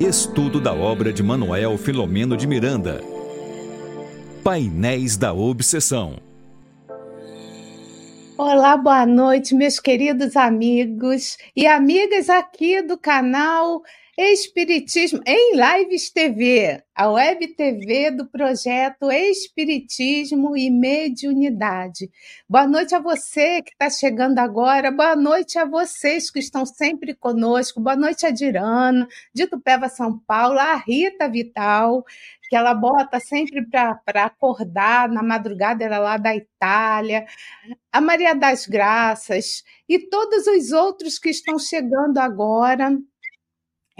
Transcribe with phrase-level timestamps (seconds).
[0.00, 3.02] Estudo da obra de Manuel Filomeno de Miranda.
[4.42, 6.16] Painéis da Obsessão.
[8.38, 13.82] Olá, boa noite, meus queridos amigos e amigas aqui do canal
[14.18, 22.10] Espiritismo em Lives TV, a web TV do projeto Espiritismo e Mediunidade.
[22.48, 27.14] Boa noite a você que está chegando agora, boa noite a vocês que estão sempre
[27.14, 32.04] conosco, boa noite a Dirana, de Tupéva, São Paulo, a Rita Vital,
[32.48, 37.24] que ela bota sempre para acordar na madrugada, ela lá da Itália,
[37.92, 42.98] a Maria das Graças e todos os outros que estão chegando agora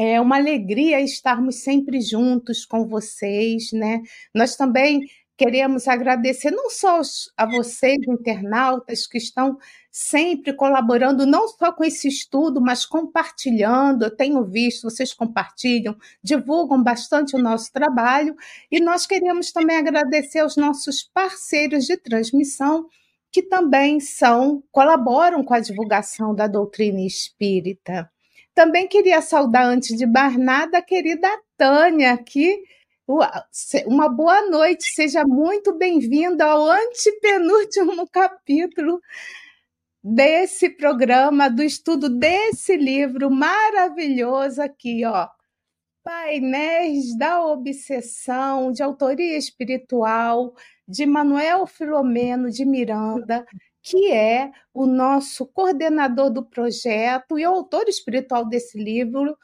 [0.02, 4.00] é uma alegria estarmos sempre juntos com vocês, né?
[4.34, 5.02] Nós também
[5.36, 7.02] queremos agradecer não só
[7.36, 9.58] a vocês, internautas, que estão
[9.90, 14.04] sempre colaborando, não só com esse estudo, mas compartilhando.
[14.04, 18.34] Eu tenho visto, vocês compartilham, divulgam bastante o nosso trabalho.
[18.70, 22.86] E nós queremos também agradecer aos nossos parceiros de transmissão,
[23.30, 28.10] que também são, colaboram com a divulgação da doutrina espírita.
[28.54, 32.62] Também queria saudar, antes de mais nada, a querida Tânia, que
[33.86, 39.00] uma boa noite, seja muito bem-vinda ao antepenúltimo capítulo
[40.02, 45.28] desse programa, do estudo desse livro maravilhoso aqui, ó.
[46.02, 50.54] Painéis da Obsessão, de autoria espiritual,
[50.88, 53.44] de Manuel Filomeno de Miranda,
[53.82, 59.36] que é o nosso coordenador do projeto e autor espiritual desse livro,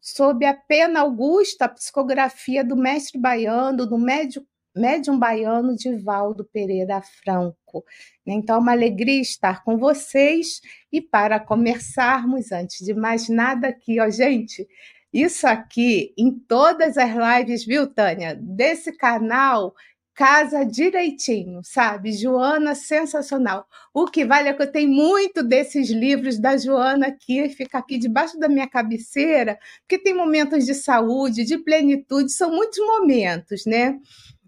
[0.00, 7.00] sob a pena augusta, a psicografia do mestre baiano, do médium, médium baiano Divaldo Pereira
[7.02, 7.84] Franco.
[8.26, 14.00] Então, é uma alegria estar com vocês e para começarmos, antes de mais nada aqui,
[14.00, 14.66] ó, gente,
[15.12, 19.74] isso aqui em todas as lives, viu, Tânia, desse canal
[20.14, 22.12] casa direitinho, sabe?
[22.12, 23.66] Joana, sensacional.
[23.94, 27.98] O que vale é que eu tenho muito desses livros da Joana aqui, fica aqui
[27.98, 33.98] debaixo da minha cabeceira, porque tem momentos de saúde, de plenitude, são muitos momentos, né?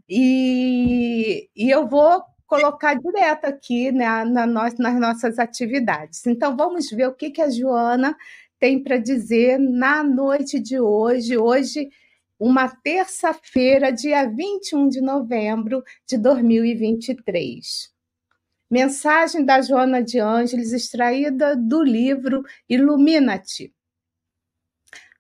[0.09, 6.27] E, e eu vou colocar direto aqui né, na nas nossas atividades.
[6.27, 8.15] Então, vamos ver o que, que a Joana
[8.61, 11.37] tem para dizer na noite de hoje.
[11.39, 11.89] Hoje
[12.39, 17.93] uma terça-feira, dia 21 de novembro de 2023.
[18.71, 23.73] Mensagem da Joana de Ângeles, extraída do livro Ilumina-te.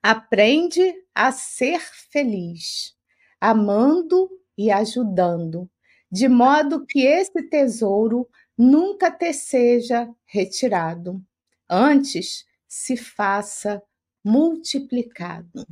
[0.02, 2.94] Aprende a ser feliz,
[3.40, 5.70] amando e ajudando,
[6.10, 11.24] de modo que esse tesouro nunca te seja retirado.
[11.68, 13.82] Antes, se faça
[14.24, 15.66] multiplicado.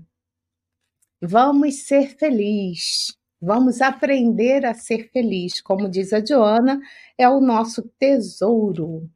[1.24, 3.16] Vamos ser felizes.
[3.40, 5.60] Vamos aprender a ser feliz.
[5.60, 6.80] Como diz a Joana,
[7.16, 9.08] é o nosso tesouro.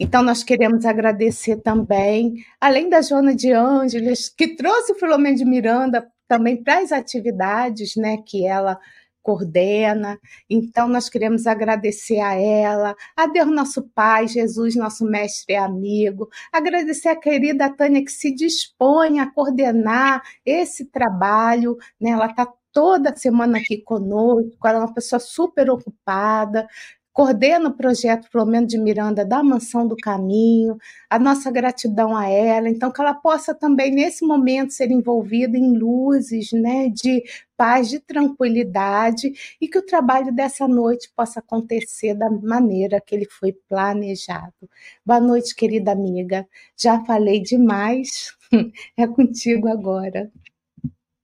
[0.00, 5.44] Então, nós queremos agradecer também, além da Joana de Ângeles, que trouxe o Filomeno de
[5.44, 8.80] Miranda também para as atividades né, que ela
[9.22, 10.18] coordena.
[10.48, 16.28] Então, nós queremos agradecer a ela, a Deus nosso Pai, Jesus, nosso mestre e amigo,
[16.52, 22.10] agradecer a querida Tânia que se dispõe a coordenar esse trabalho, né?
[22.10, 26.66] Ela está toda semana aqui conosco, ela é uma pessoa super ocupada,
[27.12, 30.78] coordena o projeto Flomeno de Miranda da Mansão do Caminho,
[31.10, 35.76] a nossa gratidão a ela, então que ela possa também nesse momento ser envolvida em
[35.76, 37.22] luzes, né, de
[37.56, 43.26] paz, de tranquilidade e que o trabalho dessa noite possa acontecer da maneira que ele
[43.26, 44.68] foi planejado.
[45.04, 46.46] Boa noite, querida amiga.
[46.76, 48.34] Já falei demais,
[48.96, 50.30] é contigo agora.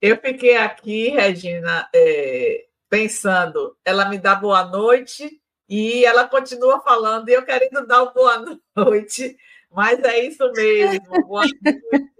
[0.00, 7.28] Eu fiquei aqui, Regina, é, pensando, ela me dá boa noite e ela continua falando,
[7.28, 9.36] e eu querendo dar uma boa noite,
[9.70, 11.26] mas é isso mesmo.
[11.26, 12.10] Boa noite,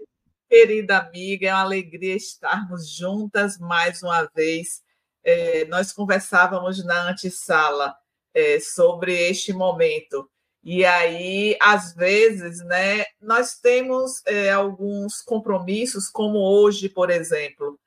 [0.47, 4.83] querida amiga, é uma alegria estarmos juntas mais uma vez.
[5.23, 7.95] É, nós conversávamos na antessala
[8.33, 10.29] é, sobre este momento.
[10.63, 17.79] E aí, às vezes, né, nós temos é, alguns compromissos, como hoje, por exemplo.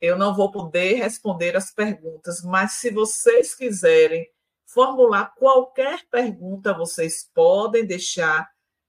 [0.00, 4.26] Eu não vou poder responder as perguntas, mas se vocês quiserem
[4.72, 8.48] formular qualquer pergunta, vocês podem deixar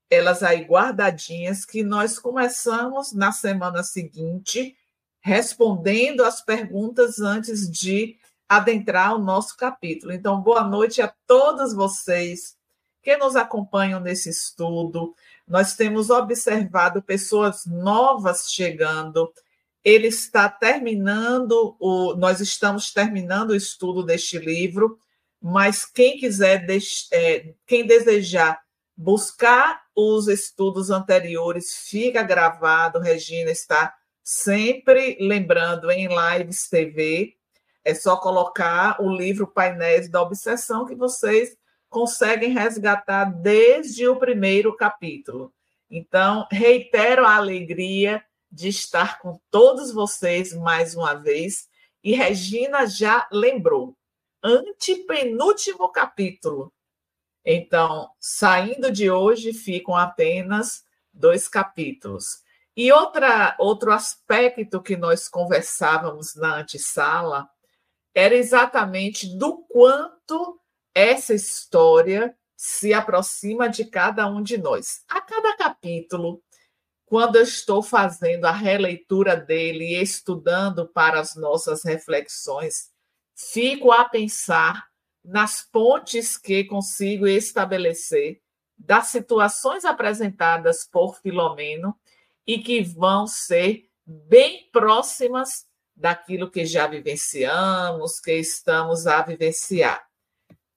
[0.09, 4.75] elas aí guardadinhas, que nós começamos na semana seguinte
[5.21, 8.17] respondendo as perguntas antes de
[8.49, 10.11] adentrar o nosso capítulo.
[10.11, 12.57] Então, boa noite a todos vocês
[13.01, 15.15] que nos acompanham nesse estudo.
[15.47, 19.31] nós temos observado pessoas novas chegando.
[19.83, 24.99] Ele está terminando o, nós estamos terminando o estudo deste livro,
[25.41, 26.65] mas quem quiser,
[27.11, 28.61] é, quem desejar
[28.95, 32.99] buscar os estudos anteriores, fica gravado.
[32.99, 33.93] Regina está
[34.23, 37.35] sempre lembrando em lives TV.
[37.83, 41.57] É só colocar o livro Painéis da Obsessão que vocês
[41.89, 45.51] conseguem resgatar desde o primeiro capítulo.
[45.89, 51.67] Então, reitero a alegria de estar com todos vocês mais uma vez.
[52.03, 53.97] E Regina já lembrou,
[54.43, 56.73] antepenúltimo capítulo.
[57.45, 60.83] Então, saindo de hoje, ficam apenas
[61.13, 62.41] dois capítulos.
[62.75, 67.49] E outra, outro aspecto que nós conversávamos na antessala
[68.13, 70.59] era exatamente do quanto
[70.93, 75.03] essa história se aproxima de cada um de nós.
[75.07, 76.43] A cada capítulo,
[77.05, 82.90] quando eu estou fazendo a releitura dele e estudando para as nossas reflexões,
[83.49, 84.87] fico a pensar
[85.23, 88.41] nas pontes que consigo estabelecer
[88.77, 91.95] das situações apresentadas por Filomeno
[92.45, 100.11] e que vão ser bem próximas daquilo que já vivenciamos, que estamos a vivenciar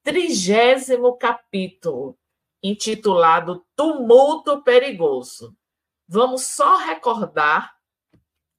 [0.04, 2.18] trigésimo capítulo,
[2.62, 5.56] intitulado Tumulto Perigoso.
[6.06, 7.74] Vamos só recordar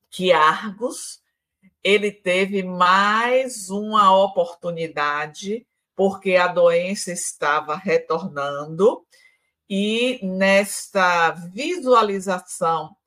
[0.09, 1.21] que Argos
[1.85, 9.05] ele teve mais uma oportunidade porque a doença estava retornando
[9.69, 12.97] e nesta visualização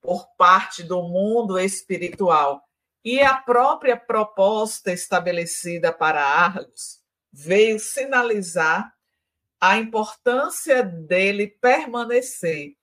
[0.00, 2.62] por parte do mundo espiritual
[3.04, 8.94] e a própria proposta estabelecida para Argos veio sinalizar
[9.60, 12.76] a importância dele permanecer.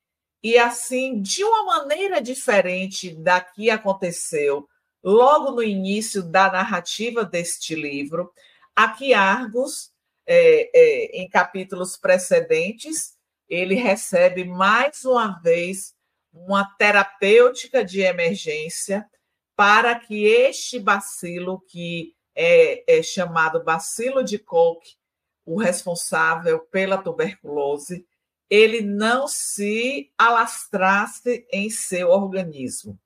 [0.43, 4.69] E assim, de uma maneira diferente da que aconteceu
[5.03, 8.31] logo no início da narrativa deste livro,
[8.75, 9.91] aqui Argos,
[10.25, 13.17] é, é, em capítulos precedentes,
[13.47, 15.95] ele recebe mais uma vez
[16.31, 19.09] uma terapêutica de emergência
[19.55, 24.97] para que este bacilo que é, é chamado bacilo de Koch,
[25.45, 28.05] o responsável pela tuberculose,
[28.49, 32.97] ele não se alastrasse em seu organismo.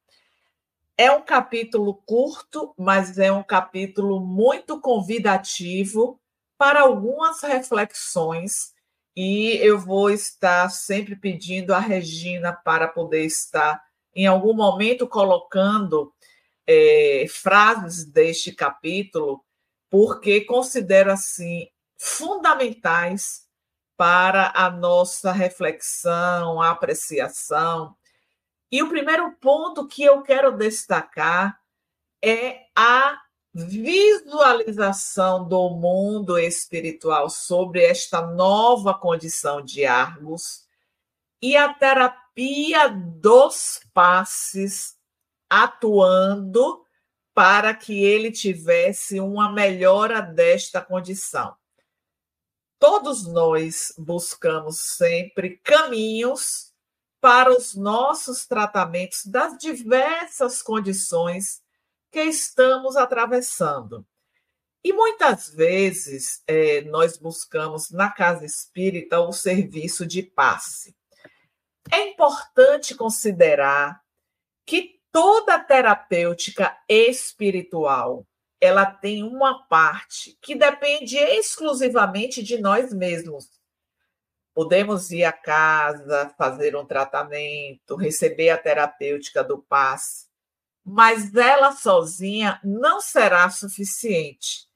[0.98, 6.20] É um capítulo curto, mas é um capítulo muito convidativo
[6.58, 8.74] para algumas reflexões,
[9.16, 13.84] e eu vou estar sempre pedindo a Regina para poder estar,
[14.16, 16.14] em algum momento, colocando
[16.66, 19.44] é, frases deste capítulo,
[19.90, 21.68] porque considero assim
[21.98, 23.48] fundamentais
[23.98, 27.96] para a nossa reflexão, apreciação.
[28.74, 31.62] E o primeiro ponto que eu quero destacar
[32.20, 33.22] é a
[33.54, 40.68] visualização do mundo espiritual sobre esta nova condição de Argos
[41.40, 44.98] e a terapia dos passes
[45.48, 46.84] atuando
[47.32, 51.56] para que ele tivesse uma melhora desta condição.
[52.80, 56.73] Todos nós buscamos sempre caminhos
[57.24, 61.64] para os nossos tratamentos das diversas condições
[62.12, 64.06] que estamos atravessando.
[64.84, 70.94] E muitas vezes é, nós buscamos na casa espírita o serviço de passe.
[71.90, 74.02] É importante considerar
[74.66, 78.28] que toda terapêutica espiritual
[78.60, 83.50] ela tem uma parte que depende exclusivamente de nós mesmos.
[84.54, 90.28] Podemos ir à casa, fazer um tratamento, receber a terapêutica do passe,
[90.86, 94.68] mas ela sozinha não será suficiente.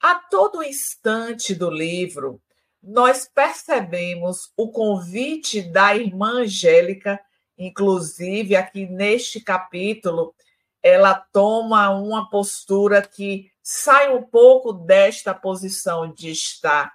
[0.00, 2.40] A todo instante do livro,
[2.82, 7.20] nós percebemos o convite da irmã Angélica
[7.58, 10.32] Inclusive, aqui neste capítulo,
[10.80, 16.92] ela toma uma postura que sai um pouco desta posição de estar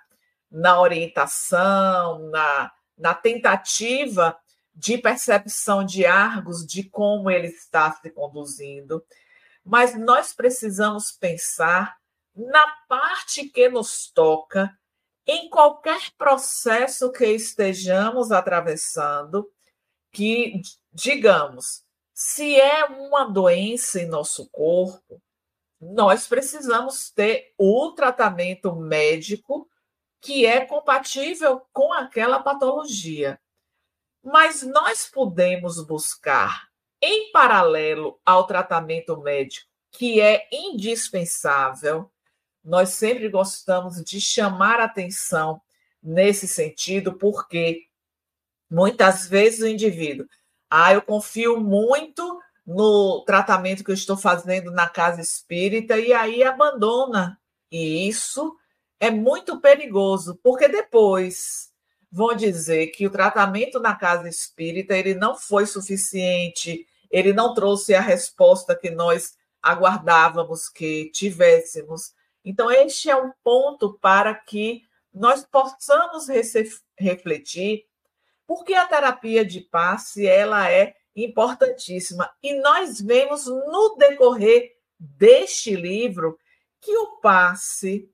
[0.53, 4.37] na orientação, na, na tentativa
[4.75, 9.03] de percepção de Argos, de como ele está se conduzindo.
[9.65, 11.97] Mas nós precisamos pensar
[12.35, 14.71] na parte que nos toca,
[15.25, 19.49] em qualquer processo que estejamos atravessando,
[20.11, 21.83] que, digamos,
[22.13, 25.21] se é uma doença em nosso corpo,
[25.79, 29.67] nós precisamos ter o tratamento médico
[30.23, 33.37] que é compatível com aquela patologia.
[34.23, 36.69] Mas nós podemos buscar,
[37.01, 42.09] em paralelo ao tratamento médico, que é indispensável,
[42.63, 45.61] nós sempre gostamos de chamar atenção
[46.01, 47.81] nesse sentido, porque
[48.71, 50.25] muitas vezes o indivíduo,
[50.69, 56.43] ah, eu confio muito no tratamento que eu estou fazendo na casa espírita e aí
[56.43, 57.37] abandona.
[57.69, 58.57] E isso
[59.03, 61.69] é muito perigoso, porque depois
[62.09, 67.93] vão dizer que o tratamento na casa espírita ele não foi suficiente, ele não trouxe
[67.93, 72.13] a resposta que nós aguardávamos que tivéssemos.
[72.45, 74.83] Então, este é um ponto para que
[75.13, 76.27] nós possamos
[76.97, 77.85] refletir,
[78.47, 86.39] porque a terapia de passe ela é importantíssima e nós vemos no decorrer deste livro
[86.79, 88.09] que o passe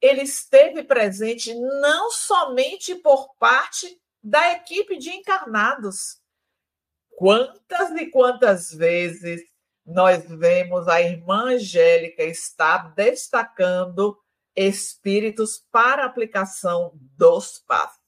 [0.00, 6.20] ele esteve presente não somente por parte da equipe de encarnados.
[7.16, 9.42] Quantas e quantas vezes
[9.84, 14.18] nós vemos a irmã Angélica estar destacando
[14.54, 18.00] espíritos para aplicação dos passos.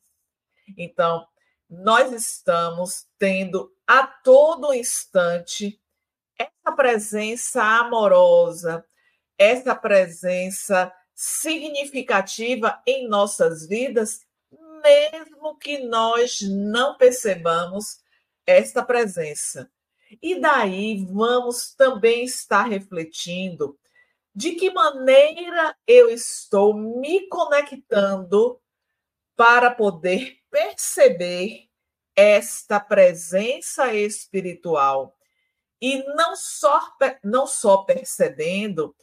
[0.77, 1.27] Então,
[1.69, 5.81] nós estamos tendo a todo instante
[6.39, 8.85] essa presença amorosa,
[9.39, 14.21] essa presença significativa em nossas vidas,
[14.83, 18.01] mesmo que nós não percebamos
[18.47, 19.71] esta presença.
[20.21, 23.79] E daí vamos também estar refletindo
[24.35, 28.61] de que maneira eu estou me conectando
[29.37, 31.69] para poder perceber
[32.15, 35.17] esta presença espiritual
[35.81, 36.81] e não só
[37.25, 38.95] não só percebendo,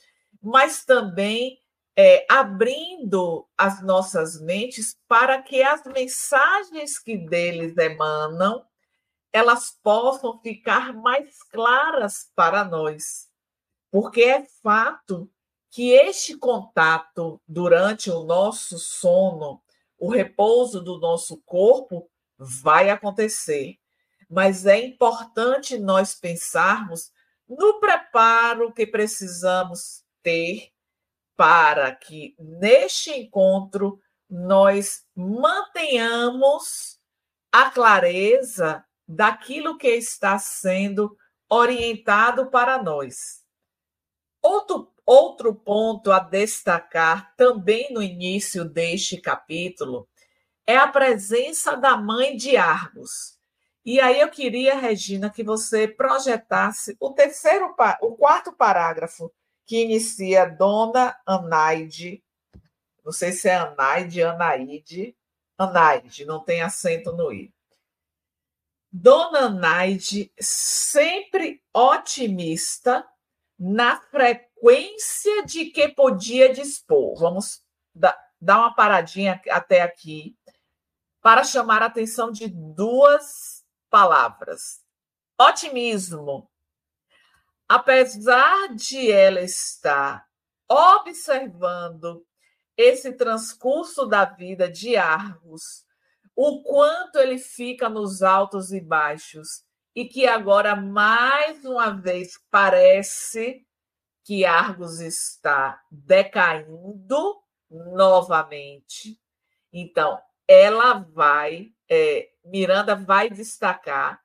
[0.41, 1.58] mas também
[2.01, 8.65] é, abrindo as nossas mentes para que as mensagens que deles emanam
[9.33, 13.27] elas possam ficar mais claras para nós.
[13.91, 15.29] Porque é fato
[15.69, 19.61] que este contato durante o nosso sono,
[19.97, 23.77] o repouso do nosso corpo, vai acontecer.
[24.29, 27.11] Mas é importante nós pensarmos
[27.45, 30.71] no preparo que precisamos ter
[31.39, 33.97] para que neste encontro
[34.29, 36.99] nós mantenhamos
[37.49, 41.15] a clareza daquilo que está sendo
[41.49, 43.45] orientado para nós.
[44.41, 50.09] Outro, outro ponto a destacar também no início deste capítulo
[50.67, 53.39] é a presença da mãe de Argos.
[53.85, 59.31] E aí eu queria, Regina, que você projetasse o terceiro, o quarto parágrafo
[59.69, 62.23] que inicia Dona Anaide,
[63.05, 65.15] não sei se é Anaide, Anaide,
[65.55, 67.53] Anaide, não tem acento no i.
[68.91, 73.07] Dona Anaide, sempre otimista
[73.59, 77.19] na frequência de que podia dispor.
[77.19, 77.61] Vamos
[77.93, 80.35] dar uma paradinha até aqui
[81.21, 84.83] para chamar a atenção de duas palavras:
[85.39, 86.48] otimismo
[87.69, 90.27] apesar de ela estar
[90.67, 92.25] observando
[92.75, 95.85] esse transcurso da vida de Argos,
[96.35, 99.63] o quanto ele fica nos altos e baixos,
[99.95, 103.67] e que agora, mais uma vez, parece
[104.23, 109.19] que Argos está decaindo novamente.
[109.71, 114.19] Então, ela vai, é, Miranda vai destacar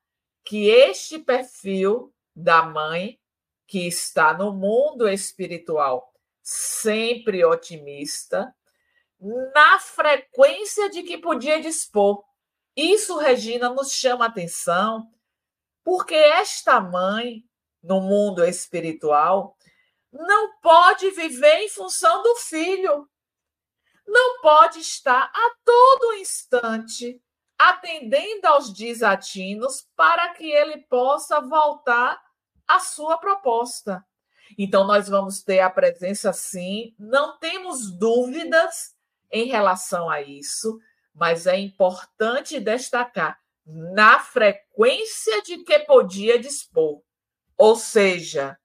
[0.45, 3.19] que este perfil da mãe
[3.67, 8.55] que está no mundo espiritual sempre otimista,
[9.19, 12.23] na frequência de que podia dispor.
[12.77, 15.11] Isso, Regina, nos chama atenção,
[15.83, 17.43] porque esta mãe,
[17.83, 19.57] no mundo espiritual,
[20.13, 23.09] não pode viver em função do filho.
[24.07, 27.23] Não pode estar a todo instante
[27.59, 32.21] atendendo aos desatinos para que ele possa voltar
[32.67, 34.05] a sua proposta.
[34.59, 38.95] Então, nós vamos ter a presença, sim, não temos dúvidas
[39.31, 40.79] em relação a isso,
[41.15, 47.03] mas é importante destacar na frequência de que podia dispor.
[47.57, 48.59] Ou seja,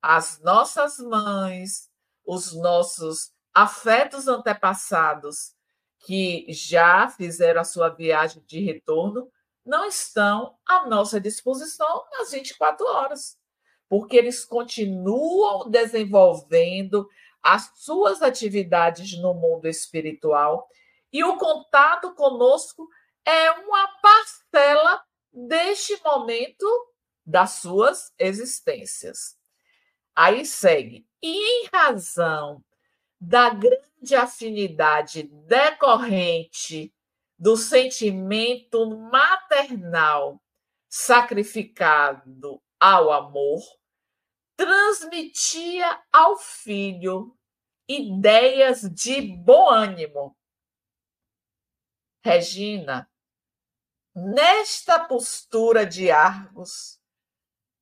[0.00, 1.90] as nossas mães,
[2.24, 5.54] os nossos afetos antepassados
[6.00, 9.30] que já fizeram a sua viagem de retorno,
[9.66, 13.36] não estão à nossa disposição nas 24 horas,
[13.88, 17.08] porque eles continuam desenvolvendo
[17.42, 20.68] as suas atividades no mundo espiritual
[21.12, 22.88] e o contato conosco
[23.24, 26.66] é uma parcela deste momento
[27.24, 29.36] das suas existências.
[30.14, 31.06] Aí segue.
[31.22, 32.64] E em razão
[33.20, 36.92] da grande afinidade decorrente
[37.38, 40.42] do sentimento maternal
[40.88, 43.60] sacrificado ao amor,
[44.56, 47.36] transmitia ao filho
[47.88, 50.36] ideias de bom ânimo.
[52.24, 53.08] Regina,
[54.14, 57.00] nesta postura de Argos,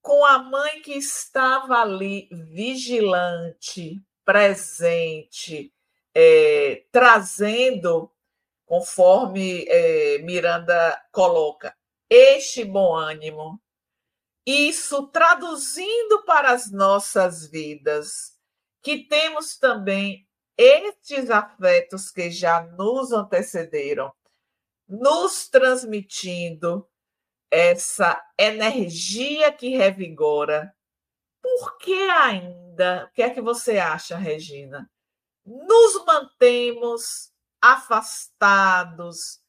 [0.03, 5.73] com a mãe que estava ali vigilante, presente,
[6.15, 8.14] é, trazendo,
[8.67, 11.77] conforme é, Miranda coloca,
[12.09, 13.61] este bom ânimo,
[14.47, 18.39] isso traduzindo para as nossas vidas,
[18.83, 24.13] que temos também estes afetos que já nos antecederam,
[24.87, 26.87] nos transmitindo
[27.51, 30.75] essa energia que revigora.
[31.43, 34.91] Por que ainda, o que é que você acha, Regina?
[35.45, 37.34] Nos mantemos
[37.65, 39.41] afastados,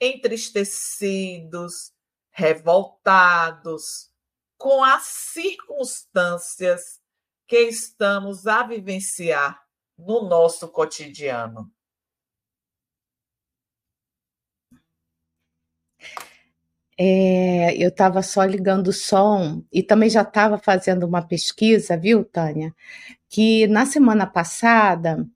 [0.00, 1.92] entristecidos,
[2.30, 4.10] revoltados
[4.56, 6.98] com as circunstâncias
[7.46, 9.62] que estamos a vivenciar
[9.98, 11.70] no nosso cotidiano.
[16.96, 22.24] É, eu estava só ligando o som e também já estava fazendo uma pesquisa, viu,
[22.24, 22.74] Tânia?
[23.28, 25.28] Que na semana passada,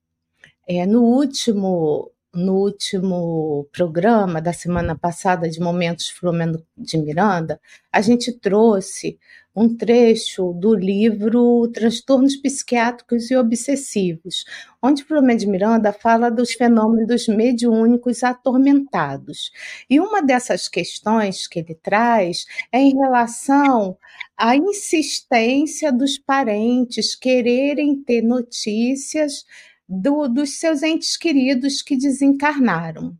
[0.67, 7.61] é, no último no último programa da semana passada de Momentos Flamengo de Miranda,
[7.91, 9.19] a gente trouxe
[9.55, 14.45] um trecho do livro Transtornos Psiquiátricos e Obsessivos,
[14.81, 19.51] onde Flamengo de Miranda fala dos fenômenos mediúnicos atormentados.
[19.87, 23.95] E uma dessas questões que ele traz é em relação
[24.35, 29.45] à insistência dos parentes quererem ter notícias
[29.87, 33.15] do, dos seus entes queridos que desencarnaram,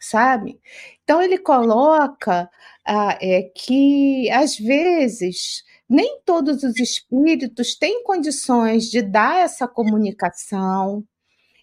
[0.00, 0.60] sabe?
[1.04, 2.50] Então ele coloca
[2.86, 11.04] ah, é, que às vezes nem todos os espíritos têm condições de dar essa comunicação.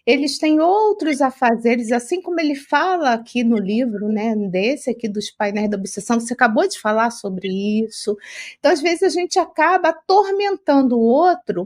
[0.06, 5.30] Eles têm outros afazeres, assim como ele fala aqui no livro, né, desse aqui dos
[5.30, 7.48] painéis da obsessão, você acabou de falar sobre
[7.84, 8.16] isso.
[8.58, 11.64] Então, às vezes, a gente acaba atormentando o outro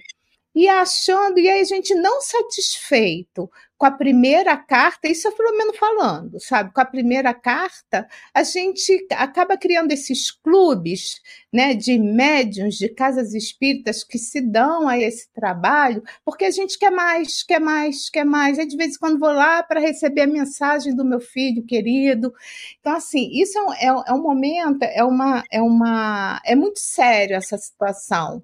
[0.54, 5.74] e achando, e aí a gente não satisfeito com a primeira carta, isso é Filomeno
[5.74, 6.72] falando, sabe?
[6.72, 11.20] Com a primeira carta, a gente acaba criando esses clubes
[11.52, 16.78] né, de médiums, de casas espíritas que se dão a esse trabalho, porque a gente
[16.78, 18.58] quer mais, quer mais, quer mais.
[18.58, 22.32] Aí, de vez em quando, vou lá para receber a mensagem do meu filho querido.
[22.80, 26.40] Então, assim, isso é, é, é um momento, é uma, é uma.
[26.44, 28.42] É muito sério essa situação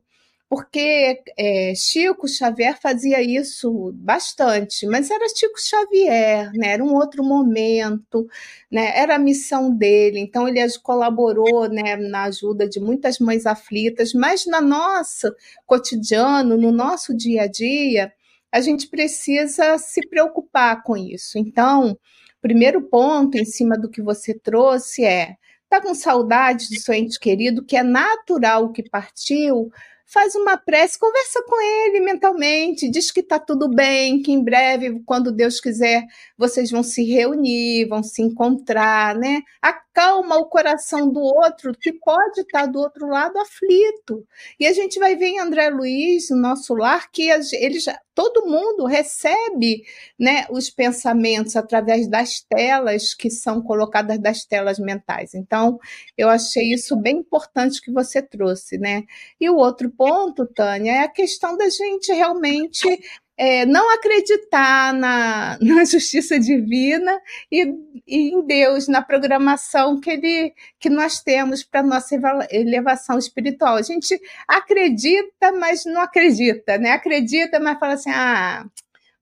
[0.51, 6.73] porque é, Chico Xavier fazia isso bastante, mas era Chico Xavier, né?
[6.73, 8.27] era um outro momento,
[8.69, 8.99] né?
[8.99, 14.45] era a missão dele, então ele colaborou né, na ajuda de muitas mães aflitas, mas
[14.45, 15.33] no nosso
[15.65, 18.13] cotidiano, no nosso dia a dia,
[18.51, 21.39] a gente precisa se preocupar com isso.
[21.39, 21.97] Então,
[22.43, 25.37] primeiro ponto em cima do que você trouxe é
[25.69, 29.71] tá com saudade do seu ente querido, que é natural que partiu,
[30.13, 35.01] faz uma prece, conversa com ele mentalmente, diz que está tudo bem, que em breve,
[35.07, 36.05] quando Deus quiser,
[36.37, 39.41] vocês vão se reunir, vão se encontrar, né?
[40.01, 44.27] Acalma o coração do outro, que pode estar do outro lado aflito.
[44.59, 48.47] E a gente vai ver em André Luiz, no nosso lar, que ele já, todo
[48.47, 49.83] mundo recebe
[50.19, 55.35] né, os pensamentos através das telas que são colocadas das telas mentais.
[55.35, 55.79] Então,
[56.17, 59.03] eu achei isso bem importante que você trouxe, né?
[59.39, 62.89] E o outro ponto, Tânia, é a questão da gente realmente
[63.41, 67.19] é, não acreditar na, na justiça divina
[67.51, 67.63] e,
[68.07, 72.15] e, em Deus, na programação que, ele, que nós temos para nossa
[72.51, 73.77] elevação espiritual.
[73.77, 76.91] A gente acredita, mas não acredita, né?
[76.91, 78.67] Acredita, mas fala assim: ah,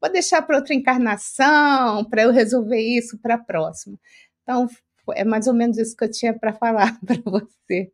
[0.01, 3.97] vou deixar para outra encarnação, para eu resolver isso para a próxima.
[4.43, 4.67] Então,
[5.15, 7.93] é mais ou menos isso que eu tinha para falar para você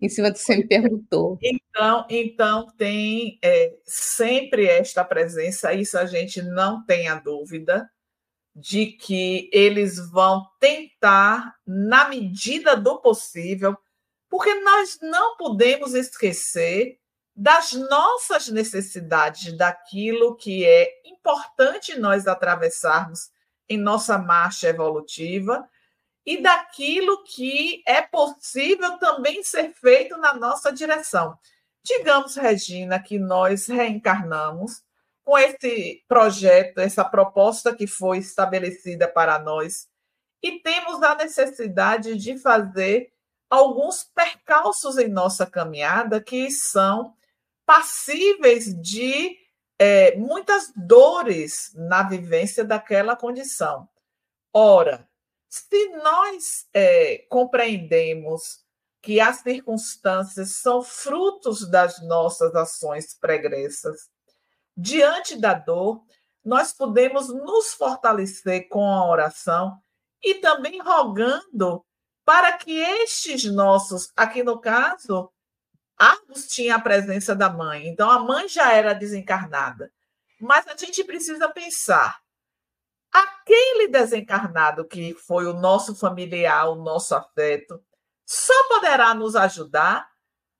[0.00, 1.38] em cima do que você me perguntou.
[1.42, 7.88] Então, então tem é, sempre esta presença, isso a gente não tem a dúvida
[8.54, 13.76] de que eles vão tentar, na medida do possível,
[14.28, 16.98] porque nós não podemos esquecer
[17.34, 23.30] das nossas necessidades, daquilo que é importante nós atravessarmos
[23.68, 25.68] em nossa marcha evolutiva
[26.28, 31.38] e daquilo que é possível também ser feito na nossa direção.
[31.82, 34.82] Digamos, Regina, que nós reencarnamos
[35.24, 39.88] com esse projeto, essa proposta que foi estabelecida para nós,
[40.42, 43.10] e temos a necessidade de fazer
[43.48, 47.14] alguns percalços em nossa caminhada que são
[47.64, 49.34] passíveis de
[49.78, 53.88] é, muitas dores na vivência daquela condição.
[54.52, 55.08] Ora,
[55.48, 58.64] se nós é, compreendemos
[59.00, 64.10] que as circunstâncias são frutos das nossas ações pregressas,
[64.76, 66.04] diante da dor,
[66.44, 69.80] nós podemos nos fortalecer com a oração
[70.22, 71.84] e também rogando
[72.24, 75.32] para que estes nossos, aqui no caso,
[75.96, 79.90] Argos tinha a presença da mãe, então a mãe já era desencarnada.
[80.40, 82.20] Mas a gente precisa pensar:
[83.12, 87.82] aquele desencarnado que foi o nosso familiar, o nosso afeto,
[88.26, 90.08] só poderá nos ajudar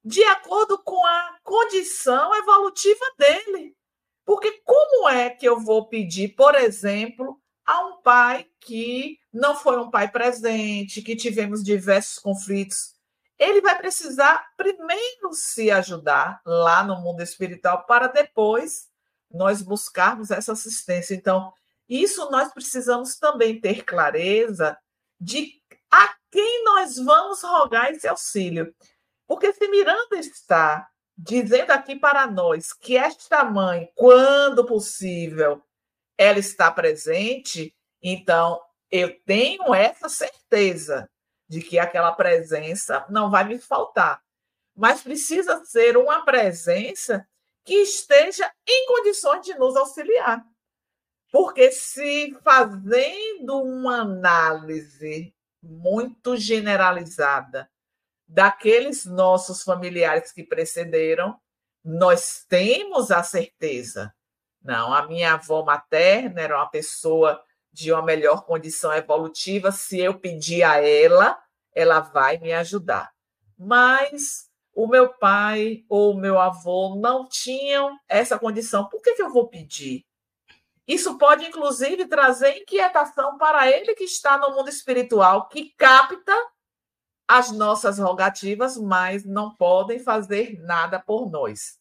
[0.05, 3.77] de acordo com a condição evolutiva dele.
[4.25, 9.79] Porque como é que eu vou pedir, por exemplo, a um pai que não foi
[9.79, 12.99] um pai presente, que tivemos diversos conflitos
[13.39, 18.89] ele vai precisar primeiro se ajudar lá no mundo espiritual para depois
[19.31, 21.15] nós buscarmos essa assistência.
[21.15, 21.53] Então,
[21.89, 24.79] isso nós precisamos também ter clareza
[25.21, 25.59] de
[25.91, 28.75] a quem nós vamos rogar esse auxílio.
[29.27, 35.63] Porque se Miranda está dizendo aqui para nós que esta mãe, quando possível,
[36.17, 41.11] ela está presente, então eu tenho essa certeza
[41.49, 44.23] de que aquela presença não vai me faltar.
[44.77, 47.27] Mas precisa ser uma presença
[47.65, 50.45] que esteja em condições de nos auxiliar.
[51.31, 57.69] Porque se fazendo uma análise muito generalizada
[58.27, 61.39] daqueles nossos familiares que precederam,
[61.85, 64.15] nós temos a certeza.
[64.63, 70.19] Não, a minha avó materna era uma pessoa de uma melhor condição evolutiva, se eu
[70.19, 71.39] pedir a ela,
[71.75, 73.11] ela vai me ajudar.
[73.57, 78.89] Mas o meu pai ou o meu avô não tinham essa condição.
[78.89, 80.05] Por que, que eu vou pedir?
[80.89, 86.35] Isso pode, inclusive, trazer inquietação para ele que está no mundo espiritual, que capta
[87.29, 91.79] as nossas rogativas, mas não podem fazer nada por nós.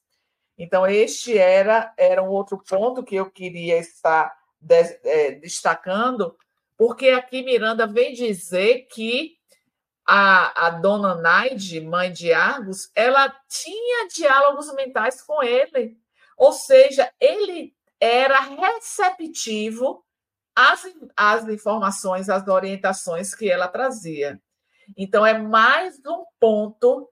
[0.57, 6.35] Então, este era, era um outro ponto que eu queria estar de, é, destacando,
[6.75, 9.37] porque aqui Miranda vem dizer que
[10.05, 15.97] a, a dona Naide, mãe de Argos, ela tinha diálogos mentais com ele.
[16.37, 20.03] Ou seja, ele era receptivo
[20.55, 20.83] às,
[21.15, 24.41] às informações, às orientações que ela trazia.
[24.95, 27.09] Então, é mais um ponto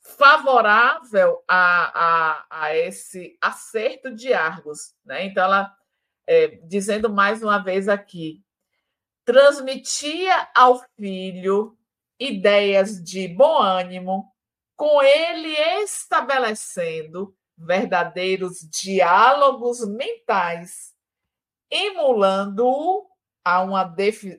[0.00, 4.94] favorável a, a, a esse acerto de Argos.
[5.04, 5.26] Né?
[5.26, 5.72] Então, ela
[6.26, 8.42] é, dizendo mais uma vez aqui,
[9.24, 11.76] transmitia ao filho
[12.18, 14.32] ideias de bom ânimo,
[14.76, 20.94] com ele estabelecendo verdadeiros diálogos mentais,
[21.70, 23.06] emulando-o
[23.44, 23.84] a uma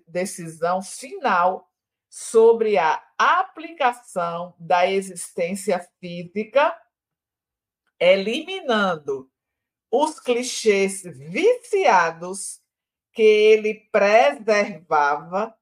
[0.08, 1.69] decisão final
[2.10, 6.78] sobre a aplicação da existência física,
[7.99, 9.30] eliminando
[9.91, 12.62] os clichês viciados
[13.12, 15.56] que ele preservava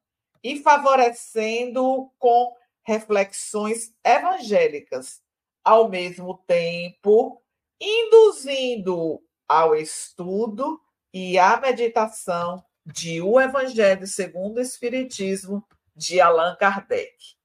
[0.44, 5.22] e favorecendo com reflexões evangélicas,
[5.64, 7.42] ao mesmo tempo
[7.80, 10.80] induzindo ao estudo
[11.14, 17.36] e à meditação de O Evangelho segundo o Espiritismo de Allan Kardec.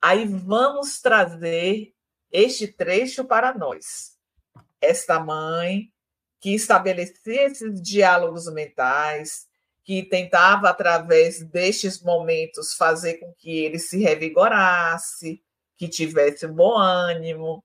[0.00, 1.92] Aí vamos trazer
[2.30, 4.16] este trecho para nós.
[4.80, 5.92] Esta mãe
[6.40, 9.48] que estabelecia esses diálogos mentais,
[9.82, 15.42] que tentava, através destes momentos, fazer com que ele se revigorasse,
[15.78, 17.64] que tivesse um bom ânimo,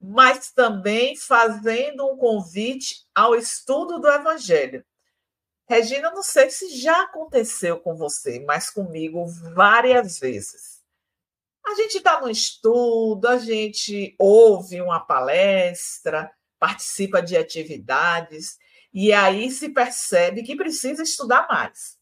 [0.00, 4.84] mas também fazendo um convite ao estudo do Evangelho.
[5.68, 10.80] Regina, não sei se já aconteceu com você, mas comigo várias vezes.
[11.66, 18.58] A gente está no estudo, a gente ouve uma palestra, participa de atividades,
[18.92, 21.98] e aí se percebe que precisa estudar mais.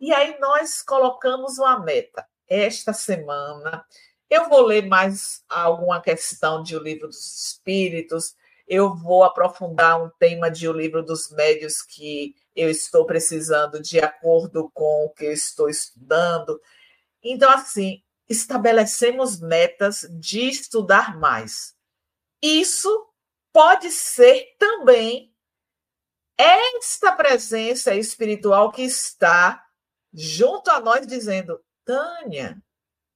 [0.00, 2.26] E aí nós colocamos uma meta.
[2.48, 3.84] Esta semana
[4.30, 8.34] eu vou ler mais alguma questão de O Livro dos Espíritos,
[8.66, 13.98] eu vou aprofundar um tema de O Livro dos Médios que eu estou precisando de
[14.00, 16.60] acordo com o que eu estou estudando.
[17.22, 21.74] Então, assim, estabelecemos metas de estudar mais.
[22.42, 23.08] Isso
[23.52, 25.32] pode ser também
[26.36, 29.64] esta presença espiritual que está
[30.12, 32.62] junto a nós dizendo: Tânia,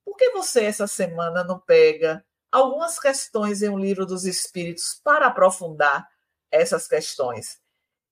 [0.04, 5.26] por que você essa semana não pega algumas questões em um livro dos espíritos para
[5.26, 6.08] aprofundar
[6.50, 7.60] essas questões?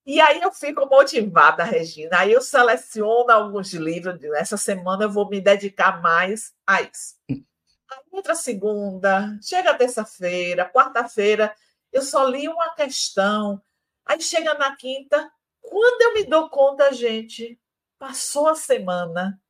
[0.07, 2.21] E aí eu fico motivada, Regina.
[2.21, 4.19] Aí eu seleciono alguns livros.
[4.35, 7.17] Essa semana eu vou me dedicar mais a isso.
[8.13, 11.55] Entra segunda, chega terça-feira, quarta-feira,
[11.93, 13.61] eu só li uma questão.
[14.05, 17.61] Aí chega na quinta, quando eu me dou conta, gente,
[17.99, 19.41] passou a semana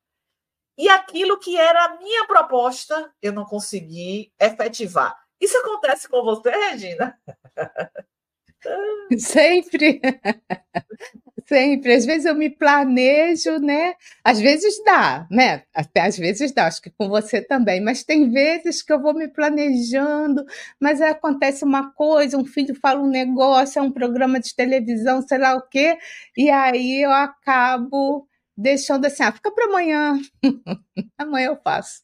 [0.77, 5.17] e aquilo que era a minha proposta, eu não consegui efetivar.
[5.39, 7.17] Isso acontece com você, Regina?
[9.17, 10.01] Sempre.
[11.47, 11.93] Sempre.
[11.93, 13.93] Às vezes eu me planejo, né?
[14.23, 15.63] Às vezes dá, né?
[15.73, 17.81] Até às vezes dá, acho que com você também.
[17.81, 20.45] Mas tem vezes que eu vou me planejando,
[20.79, 25.39] mas acontece uma coisa, um filho fala um negócio, é um programa de televisão, sei
[25.39, 25.97] lá o quê,
[26.37, 28.27] e aí eu acabo
[28.61, 30.19] deixando assim, ah, fica para amanhã.
[31.17, 32.01] amanhã eu faço.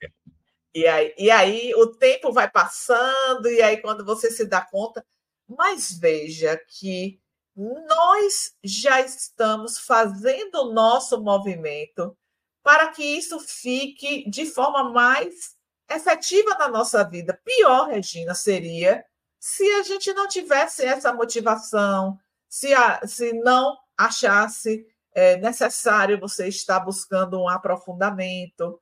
[0.74, 5.06] E aí, e aí o tempo vai passando, e aí quando você se dá conta,
[5.48, 7.20] mas veja que
[7.56, 12.15] nós já estamos fazendo o nosso movimento
[12.62, 15.56] para que isso fique de forma mais
[15.89, 17.39] efetiva na nossa vida.
[17.43, 19.04] Pior, Regina, seria
[19.39, 24.86] se a gente não tivesse essa motivação, se, a, se não achasse
[25.17, 28.80] é, necessário você estar buscando um aprofundamento.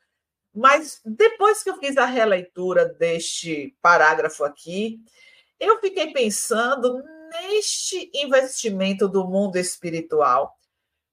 [0.54, 5.00] Mas depois que eu fiz a releitura deste parágrafo aqui,
[5.58, 10.60] eu fiquei pensando neste investimento do mundo espiritual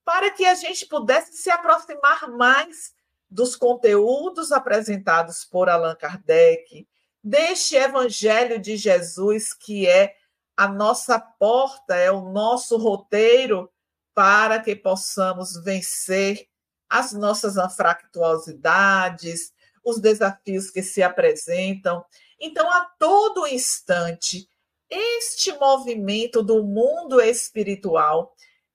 [0.04, 2.92] para que a gente pudesse se aproximar mais
[3.30, 6.85] dos conteúdos apresentados por Allan Kardec,
[7.22, 10.16] deste Evangelho de Jesus, que é
[10.56, 13.70] a nossa porta, é o nosso roteiro
[14.14, 16.48] para que possamos vencer
[16.88, 19.53] as nossas anfractuosidades,
[19.85, 22.05] os desafios que se apresentam.
[22.38, 24.48] Então, a todo instante,
[24.90, 28.35] este movimento do mundo espiritual,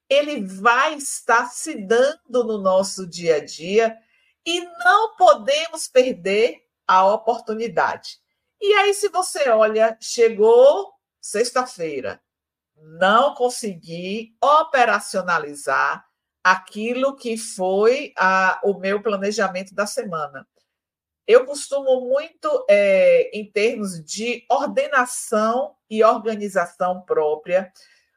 [0.10, 3.96] ele vai estar se dando no nosso dia a dia
[4.46, 8.18] e não podemos perder a oportunidade.
[8.60, 12.22] E aí, se você olha, chegou sexta-feira,
[12.78, 16.06] não consegui operacionalizar
[16.44, 20.48] aquilo que foi a, o meu planejamento da semana.
[21.28, 27.72] Eu costumo muito, é, em termos de ordenação e organização própria,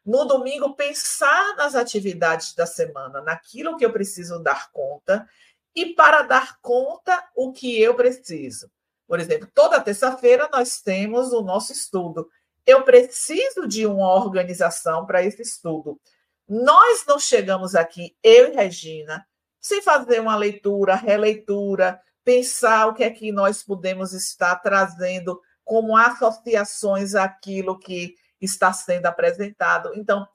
[0.06, 5.28] no domingo pensar nas atividades da semana, naquilo que eu preciso dar conta,
[5.74, 8.70] e para dar conta, o que eu preciso.
[9.06, 12.28] Por exemplo, toda terça-feira nós temos o nosso estudo.
[12.66, 16.00] Eu preciso de uma organização para esse estudo.
[16.48, 19.26] Nós não chegamos aqui, eu e Regina,
[19.60, 25.96] sem fazer uma leitura, releitura, pensar o que é que nós podemos estar trazendo como
[25.96, 29.92] associações àquilo que está sendo apresentado.
[29.94, 30.26] Então,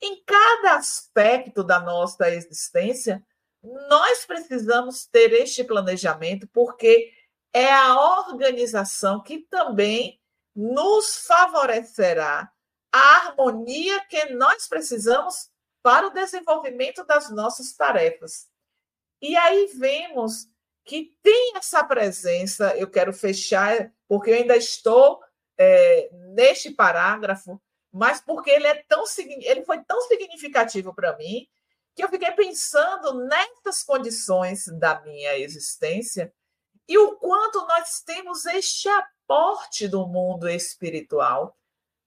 [0.00, 3.24] em cada aspecto da nossa existência,
[3.88, 7.10] nós precisamos ter este planejamento, porque
[7.52, 10.20] é a organização que também
[10.54, 12.50] nos favorecerá
[12.92, 15.50] a harmonia que nós precisamos
[15.82, 18.48] para o desenvolvimento das nossas tarefas.
[19.20, 20.48] E aí vemos
[20.84, 25.20] que tem essa presença, eu quero fechar, porque eu ainda estou
[25.58, 27.60] é, neste parágrafo,
[27.92, 31.48] mas porque ele é tão ele foi tão significativo para mim
[31.94, 36.32] que eu fiquei pensando nessas condições da minha existência
[36.88, 38.88] e o quanto nós temos este
[39.24, 41.56] aporte do mundo espiritual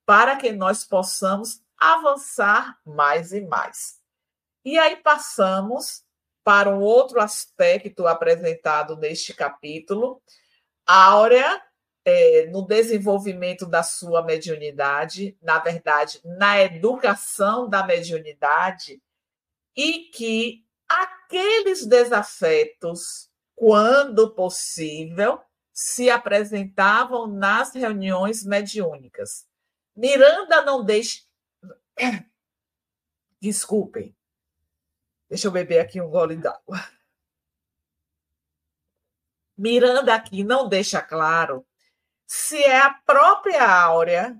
[0.06, 4.00] para que nós possamos avançar mais e mais.
[4.64, 6.04] E aí passamos
[6.42, 10.22] para um outro aspecto apresentado neste capítulo.
[10.86, 11.62] Áurea,
[12.04, 19.02] é, no desenvolvimento da sua mediunidade, na verdade, na educação da mediunidade,
[19.76, 25.38] e que aqueles desafetos, quando possível,
[25.80, 29.46] se apresentavam nas reuniões mediúnicas.
[29.94, 31.22] Miranda não deixa.
[33.40, 34.12] Desculpem,
[35.28, 36.78] Deixa eu beber aqui um gole d'água.
[39.56, 41.64] Miranda aqui não deixa claro
[42.26, 44.36] se é a própria Áurea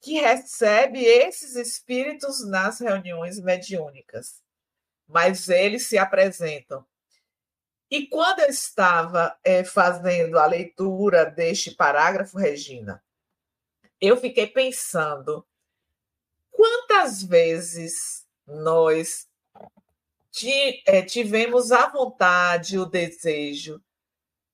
[0.00, 4.42] que recebe esses espíritos nas reuniões mediúnicas,
[5.06, 6.84] mas eles se apresentam.
[7.92, 13.04] E quando eu estava é, fazendo a leitura deste parágrafo, Regina,
[14.00, 15.46] eu fiquei pensando
[16.50, 19.28] quantas vezes nós
[20.86, 23.78] é, tivemos a vontade, o desejo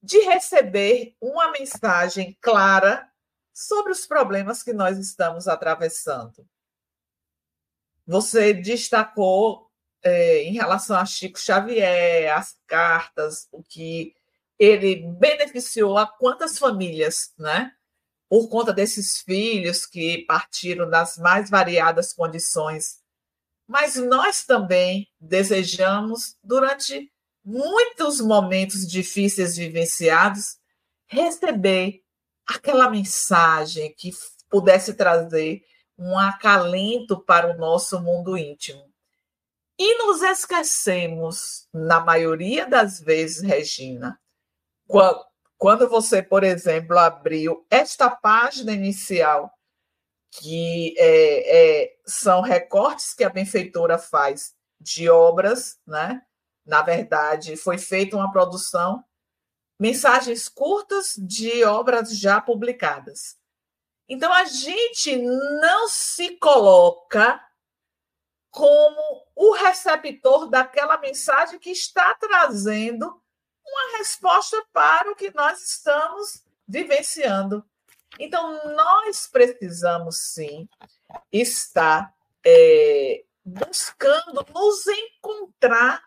[0.03, 3.09] de receber uma mensagem clara
[3.55, 6.45] sobre os problemas que nós estamos atravessando.
[8.05, 9.68] Você destacou
[10.09, 14.15] é, em relação a Chico Xavier, as cartas, o que
[14.59, 17.73] ele beneficiou a quantas famílias, né?
[18.29, 22.99] Por conta desses filhos que partiram das mais variadas condições.
[23.67, 27.11] Mas nós também desejamos, durante
[27.45, 30.59] muitos momentos difíceis vivenciados,
[31.07, 32.03] receber
[32.47, 34.11] aquela mensagem que
[34.51, 35.63] pudesse trazer
[35.99, 38.88] um acalento para o nosso mundo íntimo.
[39.79, 44.21] E nos esquecemos, na maioria das vezes, Regina,
[45.57, 49.53] quando você, por exemplo, abriu esta página inicial,
[50.33, 56.23] que é, é, são recortes que a benfeitora faz de obras, né?
[56.67, 59.05] Na verdade, foi feita uma produção,
[59.79, 63.37] mensagens curtas de obras já publicadas.
[64.09, 67.41] Então, a gente não se coloca
[68.59, 73.23] como o receptor daquela mensagem que está trazendo
[73.65, 77.65] uma resposta para o que nós estamos vivenciando.
[78.19, 80.69] Então, nós precisamos sim
[81.31, 82.13] estar
[82.45, 86.03] é, buscando nos encontrar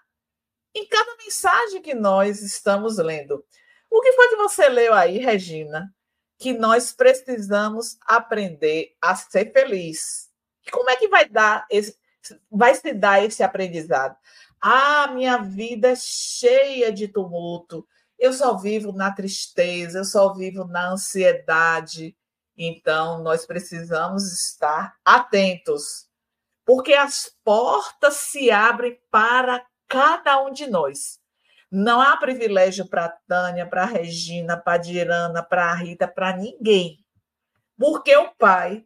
[0.75, 3.45] em cada mensagem que nós estamos lendo.
[3.89, 5.95] O que foi que você leu aí, Regina?
[6.37, 10.29] Que nós precisamos aprender a ser feliz.
[10.69, 12.00] Como é que vai dar esse,
[12.49, 14.15] vai se dar esse aprendizado.
[14.61, 17.87] Ah, minha vida é cheia de tumulto.
[18.17, 22.15] Eu só vivo na tristeza, eu só vivo na ansiedade.
[22.55, 26.07] Então, nós precisamos estar atentos,
[26.63, 31.19] porque as portas se abrem para cada um de nós.
[31.71, 37.03] Não há privilégio para Tânia, para Regina, para Dirana, para Rita, para ninguém.
[37.79, 38.85] Porque o Pai,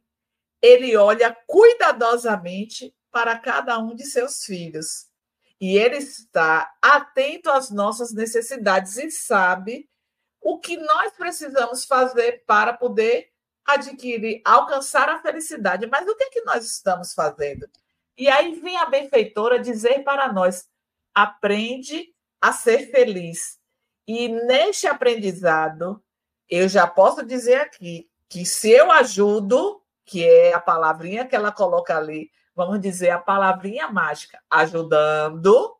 [0.62, 5.06] ele olha cuidadosamente para cada um de seus filhos.
[5.62, 9.90] E ele está atento às nossas necessidades e sabe
[10.42, 13.30] o que nós precisamos fazer para poder
[13.66, 15.88] adquirir, alcançar a felicidade.
[15.88, 17.66] Mas o que é que nós estamos fazendo?
[18.18, 20.68] E aí vem a benfeitora dizer para nós:
[21.14, 23.58] aprende a ser feliz.
[24.06, 26.04] E neste aprendizado,
[26.50, 31.54] eu já posso dizer aqui que se eu ajudo, que é a palavrinha que ela
[31.54, 35.76] coloca ali, vamos dizer, a palavrinha mágica, ajudando,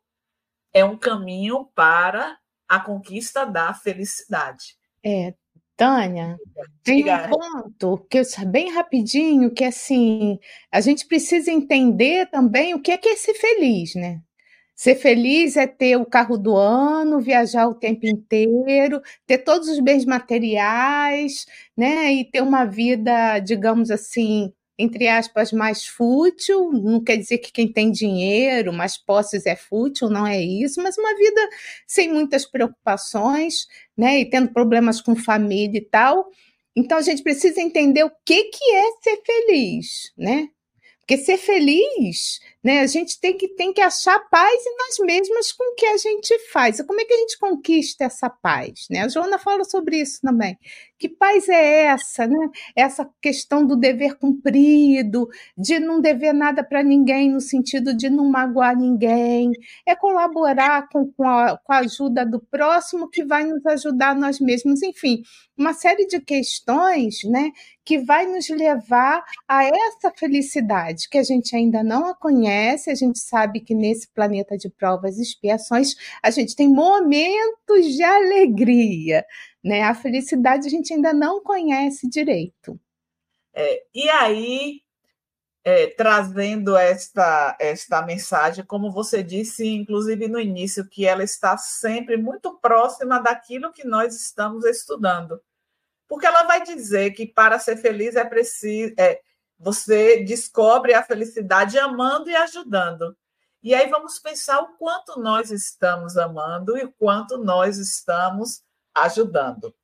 [0.72, 2.36] é um caminho para
[2.68, 4.76] a conquista da felicidade.
[5.04, 5.34] É,
[5.76, 6.36] Tânia,
[6.82, 10.38] tem um ponto que eu bem rapidinho, que assim,
[10.72, 14.20] a gente precisa entender também o que é que é ser feliz, né?
[14.74, 19.80] Ser feliz é ter o carro do ano, viajar o tempo inteiro, ter todos os
[19.80, 22.12] bens materiais, né?
[22.12, 27.70] E ter uma vida, digamos assim, entre aspas, mais fútil, não quer dizer que quem
[27.70, 31.48] tem dinheiro, mais posses é fútil, não é isso, mas uma vida
[31.86, 36.28] sem muitas preocupações, né, e tendo problemas com família e tal.
[36.74, 40.48] Então a gente precisa entender o que que é ser feliz, né?
[41.00, 42.80] Porque ser feliz né?
[42.80, 45.96] A gente tem que, tem que achar paz em nós mesmas com o que a
[45.96, 46.82] gente faz.
[46.82, 48.88] Como é que a gente conquista essa paz?
[48.90, 49.02] Né?
[49.02, 50.58] A Joana fala sobre isso também.
[50.98, 52.26] Que paz é essa?
[52.26, 52.48] Né?
[52.74, 58.30] Essa questão do dever cumprido, de não dever nada para ninguém, no sentido de não
[58.30, 59.52] magoar ninguém.
[59.86, 64.40] É colaborar com, com, a, com a ajuda do próximo que vai nos ajudar nós
[64.40, 64.82] mesmos.
[64.82, 65.22] Enfim,
[65.56, 67.50] uma série de questões né,
[67.84, 72.94] que vai nos levar a essa felicidade que a gente ainda não a conhece a
[72.94, 79.24] gente sabe que nesse planeta de provas e expiações a gente tem momentos de alegria,
[79.66, 79.82] né?
[79.82, 82.78] A felicidade a gente ainda não conhece direito.
[83.52, 84.80] É, e aí,
[85.64, 92.16] é, trazendo esta, esta mensagem, como você disse, inclusive no início, que ela está sempre
[92.16, 95.42] muito próxima daquilo que nós estamos estudando.
[96.06, 98.94] Porque ela vai dizer que para ser feliz é preciso.
[98.96, 99.20] É,
[99.58, 103.16] você descobre a felicidade amando e ajudando.
[103.64, 108.62] E aí vamos pensar o quanto nós estamos amando e o quanto nós estamos
[108.96, 109.74] ajudando.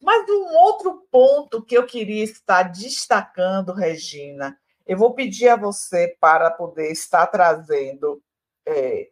[0.00, 6.16] Mas um outro ponto que eu queria estar destacando, Regina, eu vou pedir a você
[6.20, 8.22] para poder estar trazendo
[8.66, 9.10] é,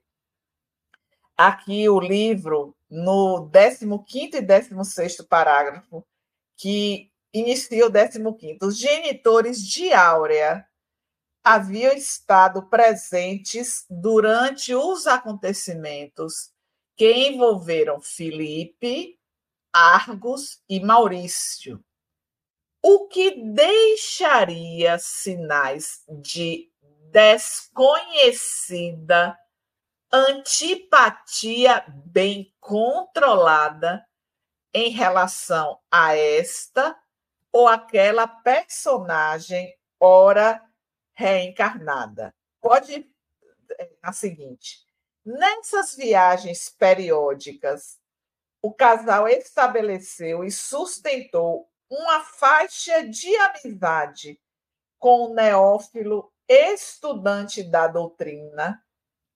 [1.37, 6.07] aqui o livro no 15 e 16 parágrafo,
[6.57, 8.59] que inicia o 15.
[8.63, 10.65] Os genitores de Áurea
[11.45, 16.51] haviam estado presentes durante os acontecimentos
[16.97, 19.19] que envolveram Filipe,
[19.79, 21.85] Argos e Maurício,
[22.83, 26.73] o que deixaria sinais de
[27.13, 29.39] desconhecida
[30.11, 34.03] antipatia bem controlada
[34.73, 36.99] em relação a esta
[37.53, 40.65] ou aquela personagem ora
[41.13, 42.35] reencarnada.
[42.63, 43.07] Pode
[43.79, 44.87] é, a seguinte:
[45.23, 48.01] nessas viagens periódicas,
[48.67, 54.41] o casal estabeleceu e sustentou uma faixa de amizade
[54.99, 58.83] com o neófilo estudante da doutrina,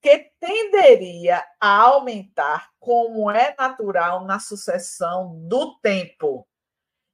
[0.01, 6.45] que tenderia a aumentar, como é natural na sucessão do tempo.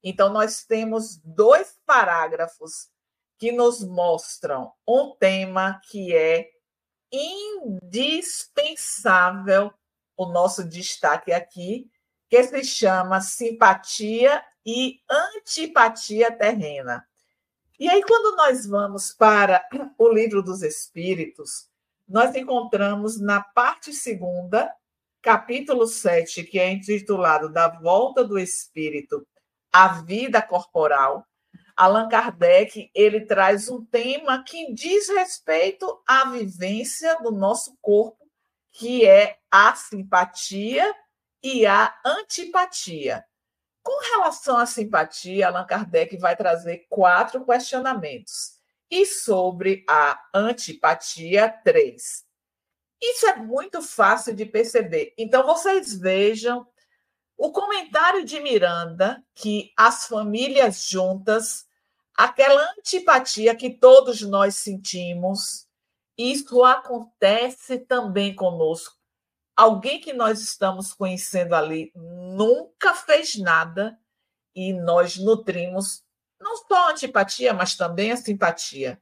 [0.04, 2.90] Então, nós temos dois parágrafos
[3.38, 6.50] que nos mostram um tema que é
[7.12, 9.72] indispensável,
[10.18, 11.92] o nosso destaque aqui,
[12.30, 17.06] que se chama simpatia e antipatia terrena.
[17.80, 19.64] E aí, quando nós vamos para
[19.98, 21.70] o livro dos Espíritos,
[22.08, 24.74] nós encontramos na parte segunda,
[25.22, 29.26] capítulo 7, que é intitulado Da Volta do Espírito
[29.72, 31.26] à Vida Corporal,
[31.76, 38.28] Allan Kardec ele traz um tema que diz respeito à vivência do nosso corpo,
[38.72, 40.92] que é a simpatia
[41.44, 43.26] e a antipatia.
[43.84, 48.58] Com relação à simpatia, Allan Kardec vai trazer quatro questionamentos.
[48.90, 52.26] E sobre a antipatia, três.
[53.02, 55.14] Isso é muito fácil de perceber.
[55.18, 56.66] Então, vocês vejam
[57.38, 61.68] o comentário de Miranda, que as famílias juntas
[62.18, 65.68] aquela antipatia que todos nós sentimos,
[66.18, 68.97] isso acontece também conosco.
[69.58, 74.00] Alguém que nós estamos conhecendo ali nunca fez nada
[74.56, 76.04] e nós nutrimos
[76.40, 79.02] não só a antipatia, mas também a simpatia.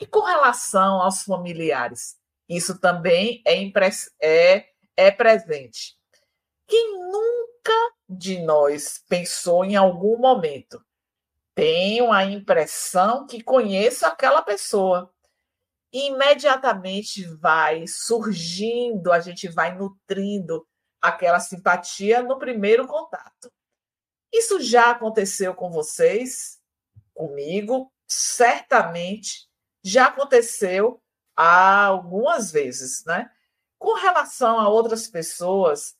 [0.00, 2.16] E com relação aos familiares,
[2.48, 3.56] isso também é,
[4.22, 5.98] é, é presente.
[6.68, 7.72] Quem nunca
[8.08, 10.80] de nós pensou em algum momento
[11.56, 15.10] tenho a impressão que conheço aquela pessoa.
[15.92, 20.66] Imediatamente vai surgindo, a gente vai nutrindo
[21.00, 23.50] aquela simpatia no primeiro contato.
[24.32, 26.58] Isso já aconteceu com vocês,
[27.14, 29.48] comigo, certamente
[29.82, 31.00] já aconteceu
[31.34, 33.30] algumas vezes, né?
[33.78, 35.96] Com relação a outras pessoas,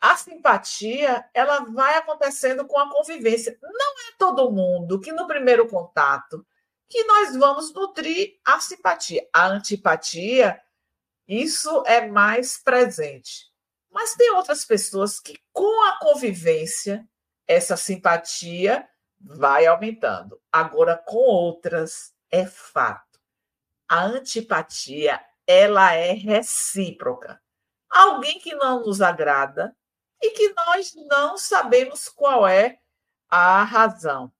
[0.00, 3.58] a simpatia ela vai acontecendo com a convivência.
[3.62, 6.46] Não é todo mundo que no primeiro contato
[6.88, 9.28] que nós vamos nutrir a simpatia.
[9.32, 10.60] A antipatia,
[11.26, 13.52] isso é mais presente.
[13.90, 17.08] Mas tem outras pessoas que com a convivência
[17.46, 18.88] essa simpatia
[19.20, 20.40] vai aumentando.
[20.50, 23.20] Agora com outras é fato.
[23.88, 27.40] A antipatia, ela é recíproca.
[27.88, 29.76] Alguém que não nos agrada,
[30.24, 32.78] e que nós não sabemos qual é
[33.28, 34.32] a razão.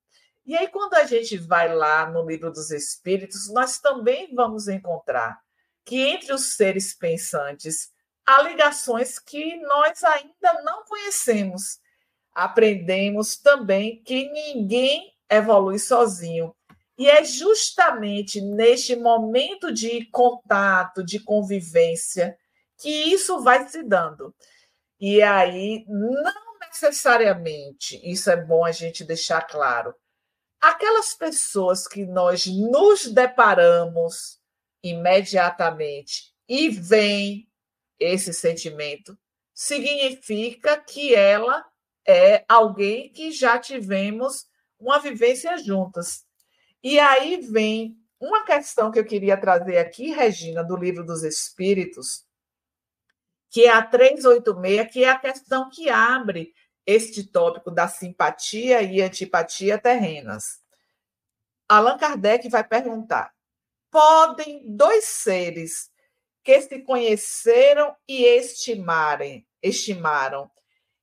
[0.47, 5.41] E aí, quando a gente vai lá no livro dos Espíritos, nós também vamos encontrar
[5.85, 7.91] que entre os seres pensantes
[8.27, 11.79] há ligações que nós ainda não conhecemos.
[12.35, 16.55] Aprendemos também que ninguém evolui sozinho.
[16.99, 22.37] E é justamente neste momento de contato, de convivência,
[22.79, 24.35] que isso vai se dando.
[25.01, 29.95] E aí, não necessariamente, isso é bom a gente deixar claro,
[30.69, 34.39] aquelas pessoas que nós nos deparamos
[34.83, 37.49] imediatamente e vem
[37.99, 39.17] esse sentimento,
[39.53, 41.65] significa que ela
[42.07, 44.47] é alguém que já tivemos
[44.79, 46.25] uma vivência juntas.
[46.83, 52.25] E aí vem uma questão que eu queria trazer aqui, Regina, do livro dos Espíritos,
[53.51, 56.53] que é a 386, que é a questão que abre
[56.87, 60.62] este tópico da simpatia e antipatia terrenas.
[61.68, 63.35] Allan Kardec vai perguntar:
[63.91, 65.91] podem dois seres
[66.43, 70.51] que se conheceram e estimarem, estimaram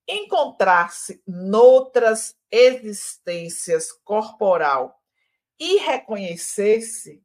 [0.08, 5.02] encontrar-se noutras existências corporal
[5.60, 7.24] e reconhecer-se?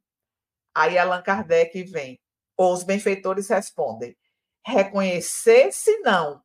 [0.75, 2.21] Aí Allan Kardec vem.
[2.57, 4.17] Ou os benfeitores respondem:
[4.65, 6.43] reconhecer-se não,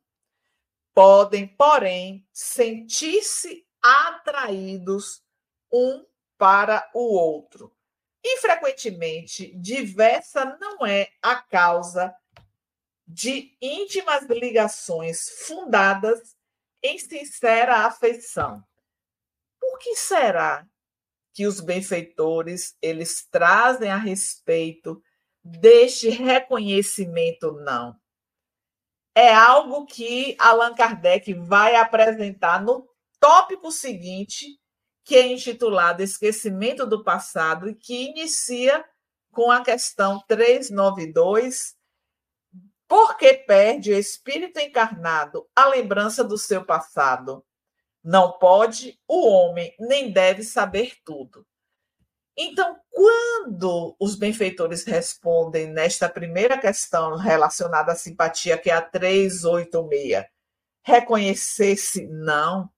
[0.94, 5.22] podem, porém, sentir-se atraídos
[5.72, 6.04] um
[6.38, 7.74] para o outro.
[8.24, 12.14] E, frequentemente, diversa não é a causa
[13.06, 16.36] de íntimas ligações fundadas
[16.82, 18.62] em sincera afeição.
[19.60, 20.66] Por que será
[21.32, 25.02] que os benfeitores eles trazem a respeito
[25.42, 28.01] deste reconhecimento não?
[29.14, 32.88] É algo que Allan Kardec vai apresentar no
[33.20, 34.58] tópico seguinte,
[35.04, 38.84] que é intitulado Esquecimento do Passado e que inicia
[39.30, 41.76] com a questão 392
[42.92, 47.42] porque perde o espírito encarnado a lembrança do seu passado.
[48.04, 51.46] Não pode, o homem nem deve saber tudo.
[52.36, 60.24] Então, quando os benfeitores respondem nesta primeira questão relacionada à simpatia, que é a 386,
[60.82, 62.70] reconhecer-se não,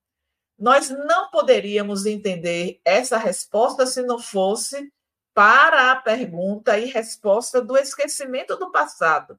[0.59, 4.93] nós não poderíamos entender essa resposta se não fosse
[5.33, 9.39] para a pergunta e resposta do esquecimento do passado.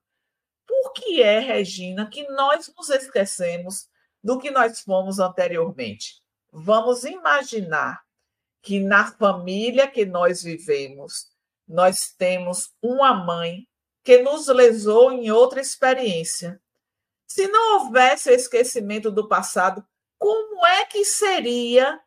[0.68, 3.88] Por que é, Regina, que nós nos esquecemos
[4.24, 6.22] do que nós fomos anteriormente?
[6.51, 8.05] Vamos imaginar
[8.66, 11.28] que na família que nós vivemos,
[11.68, 13.68] nós temos uma mãe
[14.03, 16.59] que nos lesou em outra experiência.
[17.28, 19.86] Se não houvesse o esquecimento do passado,
[20.18, 22.01] como é que seria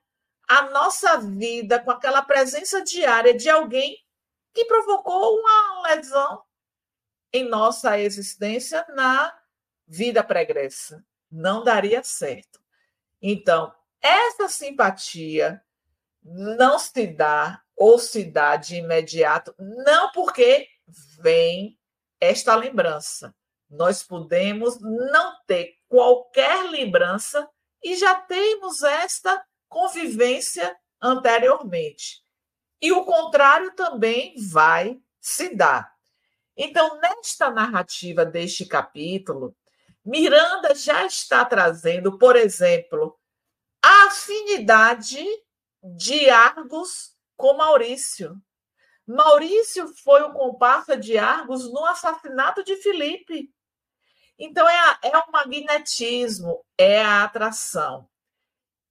[0.49, 3.97] a nossa vida com aquela presença diária de alguém
[4.53, 6.43] que provocou uma lesão
[7.33, 9.33] em nossa existência na
[9.87, 11.05] vida pregressa.
[11.31, 12.61] Não daria certo.
[13.23, 15.63] Então, essa simpatia
[16.31, 20.69] não se dá ou se dá de imediato, não porque
[21.21, 21.79] vem
[22.21, 23.35] esta lembrança.
[23.71, 27.49] Nós podemos não ter qualquer lembrança
[27.83, 32.23] e já temos esta convivência anteriormente.
[32.81, 35.93] E o contrário também vai se dar.
[36.57, 39.57] Então, nesta narrativa deste capítulo,
[40.05, 43.19] Miranda já está trazendo, por exemplo,
[43.83, 45.25] a afinidade
[45.97, 48.41] de Argos com Maurício.
[49.07, 53.51] Maurício foi o comparsa de Argos no assassinato de Filipe.
[54.39, 58.09] Então, é, a, é o magnetismo, é a atração.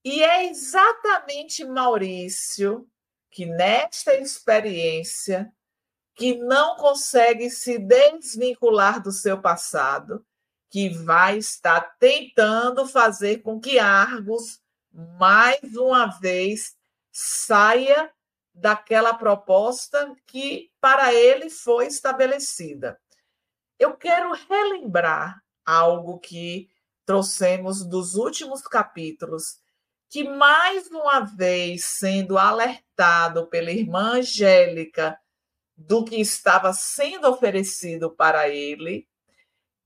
[0.04, 2.90] E é exatamente Maurício
[3.30, 5.52] que, nesta experiência,
[6.16, 10.26] que não consegue se desvincular do seu passado,
[10.70, 14.60] que vai estar tentando fazer com que Argos,
[14.92, 16.77] mais uma vez,
[17.20, 18.14] saia
[18.54, 23.00] daquela proposta que para ele foi estabelecida.
[23.80, 26.70] Eu quero relembrar algo que
[27.08, 29.58] trouxemos dos últimos capítulos,
[30.12, 35.20] que mais uma vez sendo alertado pela irmã Angélica
[35.76, 39.08] do que estava sendo oferecido para ele,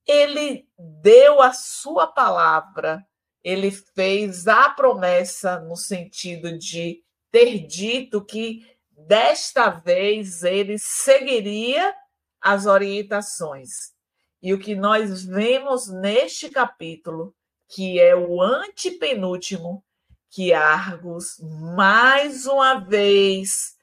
[0.06, 3.08] ele deu a sua palavra,
[3.42, 7.02] ele fez a promessa no sentido de
[7.32, 11.96] ter dito que desta vez ele seguiria
[12.40, 13.94] as orientações.
[14.42, 17.36] E o que nós vemos neste capítulo,
[17.70, 19.84] que é o antepenúltimo,
[20.30, 21.38] que Argos
[21.76, 23.76] mais uma vez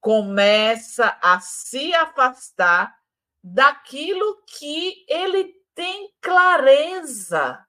[0.00, 2.94] começa a se afastar
[3.42, 7.66] daquilo que ele tem clareza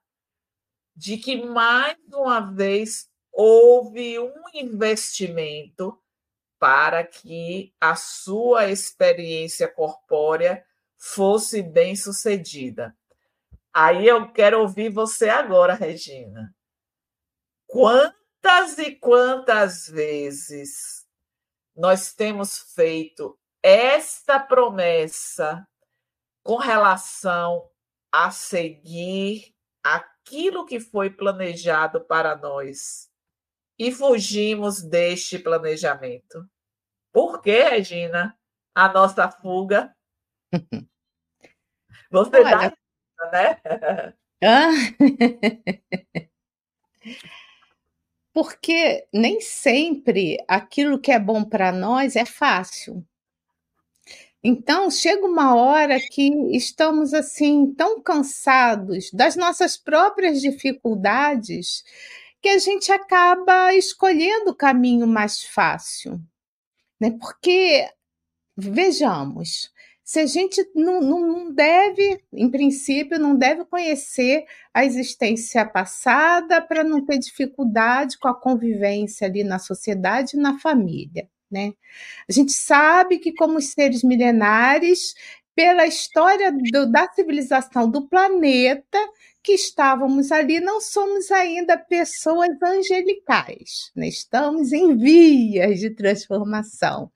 [0.94, 3.08] de que mais uma vez
[3.38, 6.02] houve um investimento
[6.58, 10.64] para que a sua experiência corpórea
[10.96, 12.96] fosse bem sucedida.
[13.74, 16.56] Aí eu quero ouvir você agora, Regina.
[17.66, 21.06] Quantas e quantas vezes
[21.76, 25.68] nós temos feito esta promessa
[26.42, 27.68] com relação
[28.10, 33.14] a seguir aquilo que foi planejado para nós
[33.78, 36.48] e fugimos deste planejamento.
[37.12, 38.36] Por que, Regina,
[38.74, 39.94] a nossa fuga?
[42.10, 42.74] Você Olha...
[43.20, 44.14] dá, né?
[44.44, 44.68] Ah.
[48.36, 53.02] porque nem sempre aquilo que é bom para nós é fácil.
[54.44, 61.82] Então, chega uma hora que estamos assim tão cansados das nossas próprias dificuldades
[62.42, 66.20] que a gente acaba escolhendo o caminho mais fácil.
[67.00, 67.16] Né?
[67.18, 67.88] Porque,
[68.56, 69.70] vejamos,
[70.06, 76.84] se a gente não, não deve, em princípio, não deve conhecer a existência passada para
[76.84, 81.28] não ter dificuldade com a convivência ali na sociedade e na família.
[81.50, 81.72] Né?
[82.28, 85.14] A gente sabe que, como seres milenares,
[85.56, 88.98] pela história do, da civilização do planeta,
[89.42, 94.06] que estávamos ali, não somos ainda pessoas angelicais, né?
[94.06, 97.10] estamos em vias de transformação.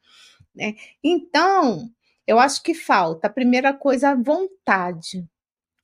[0.55, 0.75] Né?
[1.05, 1.91] Então,
[2.27, 5.29] eu acho que falta, a primeira coisa, a vontade,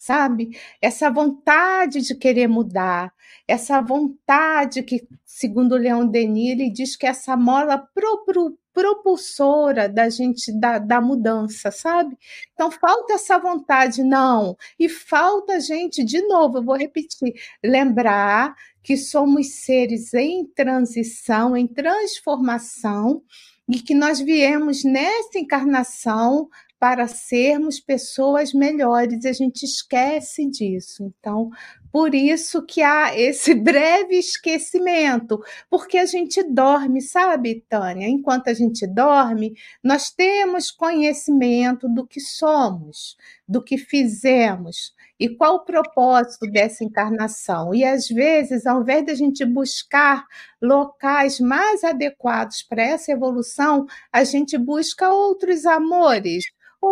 [0.07, 0.57] sabe?
[0.81, 3.13] Essa vontade de querer mudar,
[3.49, 8.25] essa vontade que, segundo o Leon Denis, ele diz que é essa mola pro,
[8.73, 12.17] propulsora da gente da, da mudança, sabe?
[12.55, 14.57] Então falta essa vontade, não.
[14.79, 17.35] E falta a gente, de novo, eu vou repetir,
[17.65, 18.55] lembrar
[18.85, 23.23] que somos seres em transição, em transformação,
[23.69, 26.49] e que nós viemos nessa encarnação
[26.79, 31.05] para sermos pessoas melhores, a gente esquece disso.
[31.19, 31.51] Então,
[31.91, 38.07] por isso que há esse breve esquecimento, porque a gente dorme, sabe, Tânia?
[38.07, 43.17] Enquanto a gente dorme, nós temos conhecimento do que somos,
[43.49, 47.75] do que fizemos e qual o propósito dessa encarnação.
[47.75, 50.25] E às vezes, ao invés de a gente buscar
[50.61, 56.45] locais mais adequados para essa evolução, a gente busca outros amores,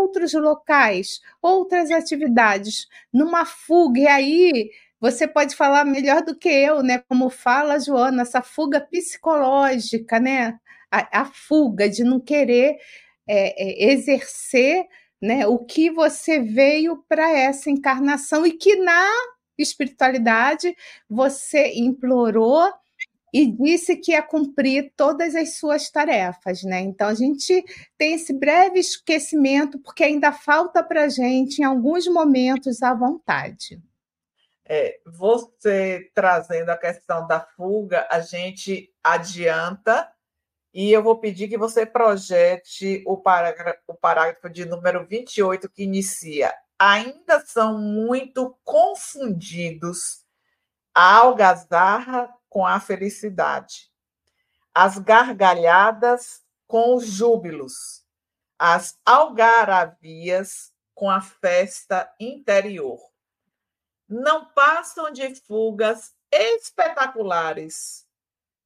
[0.02, 4.00] outros locais, outras atividades, numa fuga.
[4.00, 4.70] E aí
[5.00, 7.02] você pode falar melhor do que eu, né?
[7.08, 10.58] Como fala Joana, essa fuga psicológica, né?
[10.90, 12.76] A, a fuga de não querer
[13.26, 14.86] é, é, exercer
[15.20, 19.10] né, o que você veio para essa encarnação e que na
[19.56, 20.76] espiritualidade
[21.08, 22.70] você implorou
[23.34, 26.78] e disse que ia cumprir todas as suas tarefas, né?
[26.78, 27.64] Então a gente
[27.98, 33.82] tem esse breve esquecimento porque ainda falta para a gente em alguns momentos a vontade.
[34.64, 40.08] É, você trazendo a questão da fuga, a gente adianta
[40.72, 45.82] e eu vou pedir que você projete o parágrafo, o parágrafo de número 28 que
[45.82, 46.54] inicia.
[46.78, 50.24] Ainda são muito confundidos
[50.94, 53.90] a algazarra com a felicidade,
[54.72, 58.06] as gargalhadas com os júbilos,
[58.56, 63.00] as algaravias com a festa interior.
[64.08, 68.06] Não passam de fugas espetaculares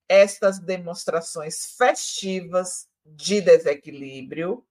[0.06, 4.62] estas demonstrações festivas de desequilíbrio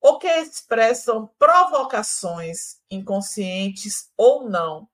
[0.00, 4.88] ou que expressam provocações inconscientes ou não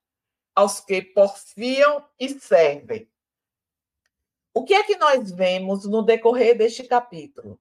[0.55, 3.09] aos que porfiam e servem.
[4.57, 7.61] O que é que nós vemos no decorrer deste capítulo?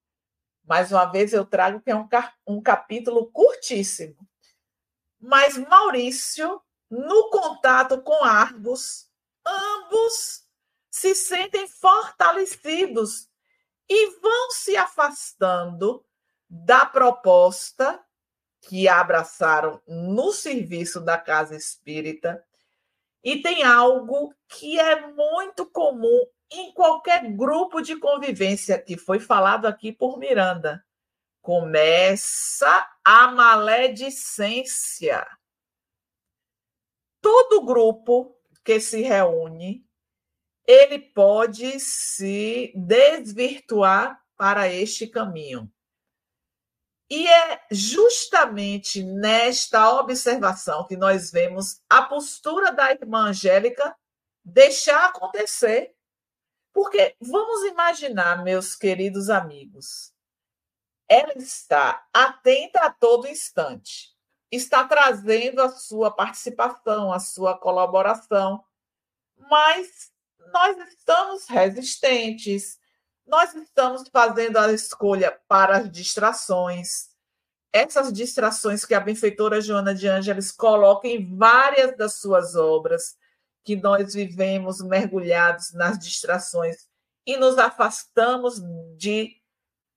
[0.64, 2.08] Mais uma vez eu trago que é um,
[2.48, 4.16] um capítulo curtíssimo.
[5.20, 9.10] Mas Maurício, no contato com Argos,
[9.46, 10.46] ambos
[10.89, 13.30] se sentem fortalecidos
[13.89, 16.02] e vão se afastando
[16.50, 18.02] da proposta
[18.62, 22.41] que abraçaram no serviço da casa espírita.
[23.22, 29.66] E tem algo que é muito comum em qualquer grupo de convivência que foi falado
[29.66, 30.86] aqui por Miranda.
[31.41, 35.26] Começa a maledicência.
[37.22, 39.86] Todo grupo que se reúne,
[40.66, 45.72] ele pode se desvirtuar para este caminho.
[47.10, 53.96] E é justamente nesta observação que nós vemos a postura da irmã Angélica
[54.43, 55.95] deixar acontecer
[56.76, 60.14] porque vamos imaginar, meus queridos amigos,
[61.08, 64.14] ela está atenta a todo instante,
[64.52, 68.62] está trazendo a sua participação, a sua colaboração,
[69.38, 70.12] mas
[70.52, 72.78] nós estamos resistentes,
[73.26, 77.10] nós estamos fazendo a escolha para as distrações.
[77.72, 83.18] Essas distrações que a benfeitora Joana de Ângeles coloca em várias das suas obras,
[83.66, 86.88] que nós vivemos mergulhados nas distrações
[87.26, 88.61] e nos afastamos
[88.95, 89.41] de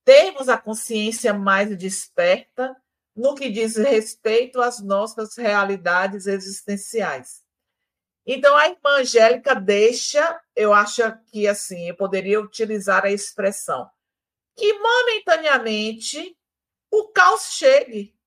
[0.05, 2.75] termos a consciência mais desperta
[3.15, 7.45] no que diz respeito às nossas realidades existenciais.
[8.25, 13.91] Então, a irmã Angélica deixa, eu acho que assim, eu poderia utilizar a expressão,
[14.57, 16.37] que momentaneamente
[16.91, 18.18] o caos chegue,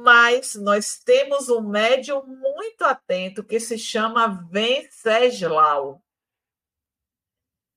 [0.00, 6.02] mas nós temos um médium muito atento que se chama Venceslau.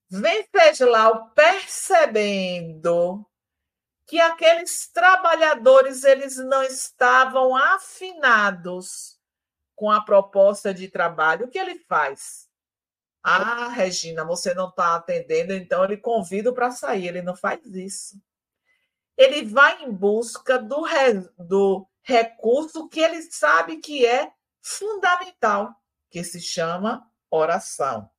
[0.09, 3.26] Venceslau, percebendo
[4.07, 9.20] que aqueles trabalhadores eles não estavam afinados
[9.76, 12.47] com a proposta de trabalho, o que ele faz?
[13.22, 17.07] Ah, Regina, você não está atendendo, então ele convida para sair.
[17.07, 18.22] Ele não faz isso.
[19.18, 20.86] Ele vai em busca do,
[21.38, 24.32] do recurso que ele sabe que é
[24.62, 25.76] fundamental,
[26.10, 28.10] que se chama oração.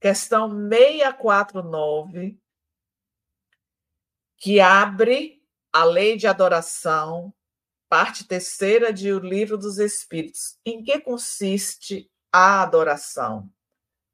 [0.00, 2.36] Questão 649,
[4.36, 5.40] que abre
[5.72, 7.32] a lei de adoração,
[7.88, 10.58] parte terceira de O Livro dos Espíritos.
[10.66, 13.48] Em que consiste a adoração?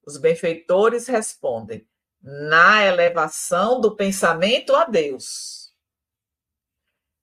[0.04, 1.88] Os benfeitores respondem:
[2.20, 5.67] na elevação do pensamento a Deus.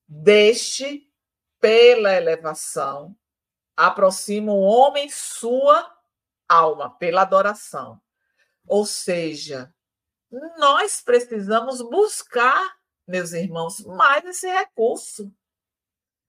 [0.08, 1.12] Deste,
[1.60, 3.16] pela elevação,
[3.76, 5.94] aproxima o homem sua
[6.48, 8.02] alma, pela adoração.
[8.68, 9.74] Ou seja,
[10.58, 12.76] nós precisamos buscar,
[13.08, 15.34] meus irmãos, mais esse recurso.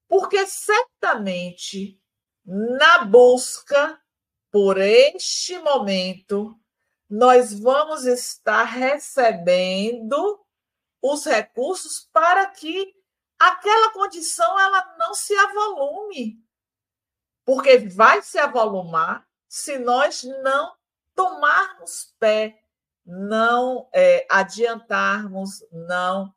[0.09, 2.01] Porque certamente,
[2.45, 4.01] na busca
[4.51, 6.59] por este momento,
[7.09, 10.41] nós vamos estar recebendo
[11.03, 12.96] os recursos para que
[13.39, 16.43] aquela condição ela não se avolume.
[17.45, 20.75] Porque vai se avolumar se nós não
[21.15, 22.61] tomarmos pé,
[23.05, 26.35] não é, adiantarmos, não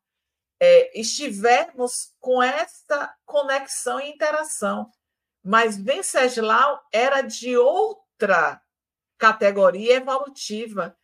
[0.60, 4.92] é, estivermos com esta conexão e interação.
[5.44, 8.62] Mas Venceslau era de outra
[9.18, 10.96] categoria evolutiva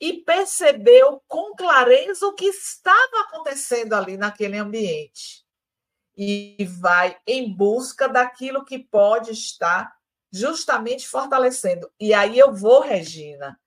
[0.00, 5.41] e percebeu com clareza o que estava acontecendo ali naquele ambiente.
[6.24, 9.92] E vai em busca daquilo que pode estar
[10.30, 11.92] justamente fortalecendo.
[11.98, 13.60] E aí eu vou, Regina,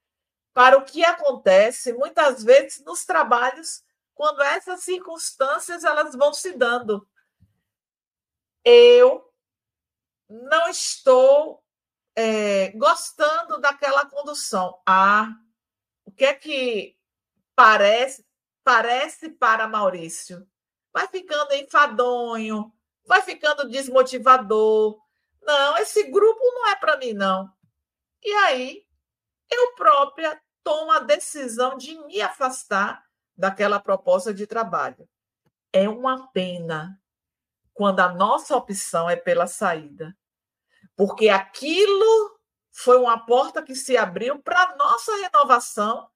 [0.54, 3.84] para o que acontece muitas vezes nos trabalhos
[4.14, 7.06] quando essas circunstâncias elas vão se dando.
[8.64, 9.30] Eu
[10.30, 11.62] não estou
[12.16, 14.82] é, gostando daquela condução.
[14.88, 15.28] Ah,
[16.06, 16.98] o que é que
[17.54, 18.26] parece
[18.64, 20.48] parece para Maurício?
[20.96, 22.74] Vai ficando enfadonho,
[23.06, 24.98] vai ficando desmotivador.
[25.44, 27.52] Não, esse grupo não é para mim, não.
[28.24, 28.84] E aí,
[29.52, 33.06] eu própria tomo a decisão de me afastar
[33.38, 35.08] daquela proposta de trabalho.
[35.72, 37.00] É uma pena
[37.74, 40.18] quando a nossa opção é pela saída
[40.96, 42.40] porque aquilo
[42.72, 46.10] foi uma porta que se abriu para nossa renovação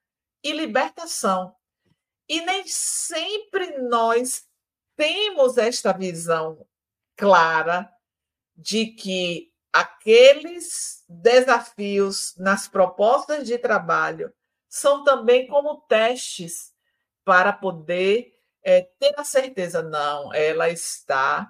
[0.44, 1.56] e libertação.
[2.28, 4.48] E nem sempre nós
[5.00, 6.68] temos esta visão
[7.16, 7.90] clara
[8.54, 14.30] de que aqueles desafios nas propostas de trabalho
[14.68, 16.74] são também como testes
[17.24, 21.50] para poder é, ter a certeza, não, ela está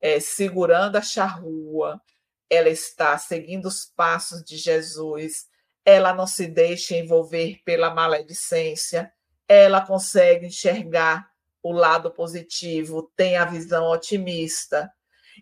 [0.00, 2.02] é, segurando a charrua,
[2.50, 5.46] ela está seguindo os passos de Jesus,
[5.84, 9.12] ela não se deixa envolver pela maledicência,
[9.46, 11.31] ela consegue enxergar
[11.62, 14.92] o lado positivo, tem a visão otimista.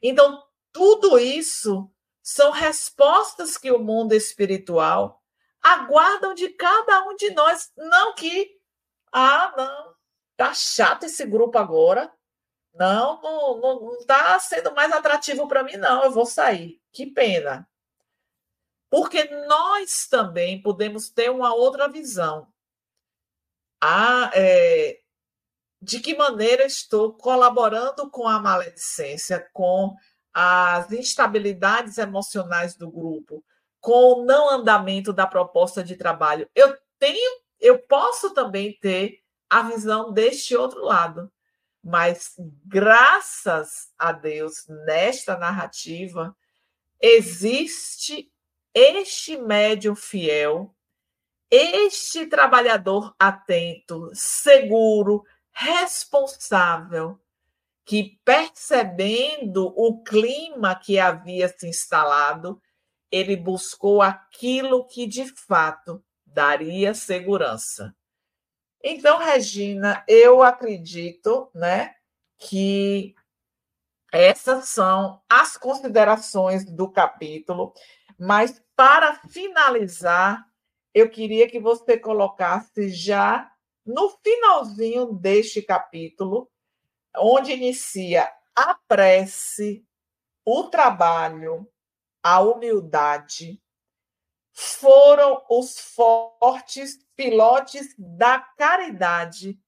[0.03, 0.43] Então,
[0.73, 1.91] tudo isso
[2.23, 5.23] são respostas que o mundo espiritual
[5.63, 7.71] aguardam de cada um de nós.
[7.77, 8.59] Não que,
[9.13, 9.95] ah, não,
[10.37, 12.13] tá chato esse grupo agora,
[12.75, 13.21] não,
[13.61, 16.05] não está sendo mais atrativo para mim, não.
[16.05, 16.81] Eu vou sair.
[16.93, 17.69] Que pena.
[18.89, 22.53] Porque nós também podemos ter uma outra visão.
[23.81, 25.00] Ah, é,
[25.81, 29.97] de que maneira estou colaborando com a maledicência, com
[30.33, 33.45] as instabilidades emocionais do grupo,
[33.81, 36.49] com o não andamento da proposta de trabalho.
[36.55, 41.33] Eu tenho, eu posso também ter a visão deste outro lado.
[41.83, 42.35] Mas
[42.67, 46.37] graças a Deus, nesta narrativa,
[47.01, 48.31] existe
[48.75, 50.75] este médium fiel,
[51.51, 55.25] este trabalhador atento, seguro,
[55.61, 57.21] responsável,
[57.85, 62.61] que percebendo o clima que havia se instalado,
[63.11, 67.95] ele buscou aquilo que de fato daria segurança.
[68.83, 71.95] Então, Regina, eu acredito, né,
[72.39, 73.15] que
[74.11, 77.75] essas são as considerações do capítulo,
[78.19, 80.43] mas para finalizar,
[80.95, 83.51] eu queria que você colocasse já
[83.93, 86.51] no finalzinho deste capítulo,
[87.17, 89.85] onde inicia a prece,
[90.45, 91.69] o trabalho,
[92.23, 93.61] a humildade,
[94.53, 99.59] foram os fortes pilotes da caridade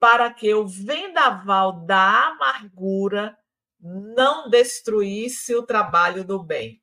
[0.00, 3.38] para que o vendaval da amargura
[3.78, 6.82] não destruísse o trabalho do bem.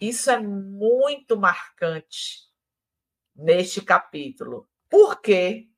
[0.00, 2.48] Isso é muito marcante
[3.34, 4.68] neste capítulo.
[4.88, 5.71] Porque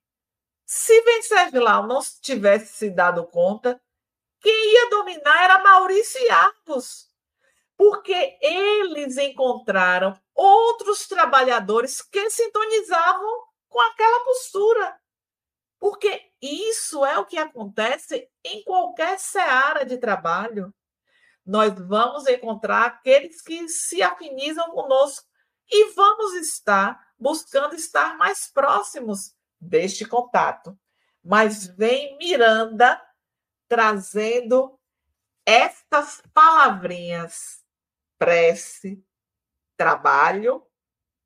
[0.67, 3.81] se Venceslau não tivesse se dado conta,
[4.41, 7.09] quem ia dominar era Maurício e Argos.
[7.77, 15.01] Porque eles encontraram outros trabalhadores que sintonizavam com aquela postura.
[15.79, 20.73] Porque isso é o que acontece em qualquer seara de trabalho.
[21.45, 25.27] Nós vamos encontrar aqueles que se afinizam conosco
[25.71, 29.35] e vamos estar buscando estar mais próximos
[29.69, 30.79] deste contato.
[31.23, 33.01] Mas vem Miranda
[33.69, 34.79] trazendo
[35.47, 37.65] estas palavrinhas:
[38.19, 39.03] prece,
[39.77, 40.67] trabalho,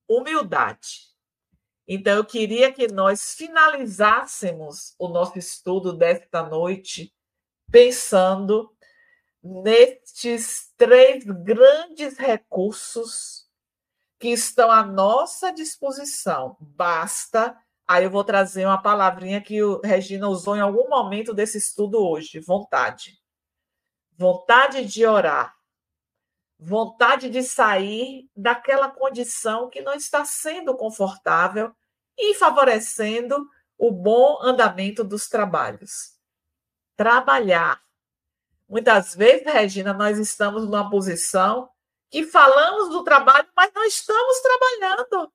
[0.09, 1.09] humildade.
[1.87, 7.15] Então, eu queria que nós finalizássemos o nosso estudo desta noite
[7.71, 8.75] pensando
[9.43, 13.49] nestes três grandes recursos
[14.19, 16.57] que estão à nossa disposição.
[16.61, 17.57] Basta.
[17.89, 21.99] Aí eu vou trazer uma palavrinha que o Regina usou em algum momento desse estudo
[21.99, 23.19] hoje: vontade.
[24.15, 25.57] Vontade de orar.
[26.59, 31.73] Vontade de sair daquela condição que não está sendo confortável
[32.19, 36.19] e favorecendo o bom andamento dos trabalhos.
[36.95, 37.81] Trabalhar.
[38.69, 41.71] Muitas vezes, Regina, nós estamos numa posição
[42.11, 45.33] que falamos do trabalho, mas não estamos trabalhando.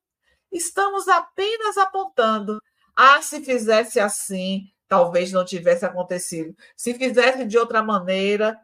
[0.54, 2.62] Estamos apenas apontando.
[2.94, 6.56] Ah, se fizesse assim, talvez não tivesse acontecido.
[6.76, 8.58] Se fizesse de outra maneira,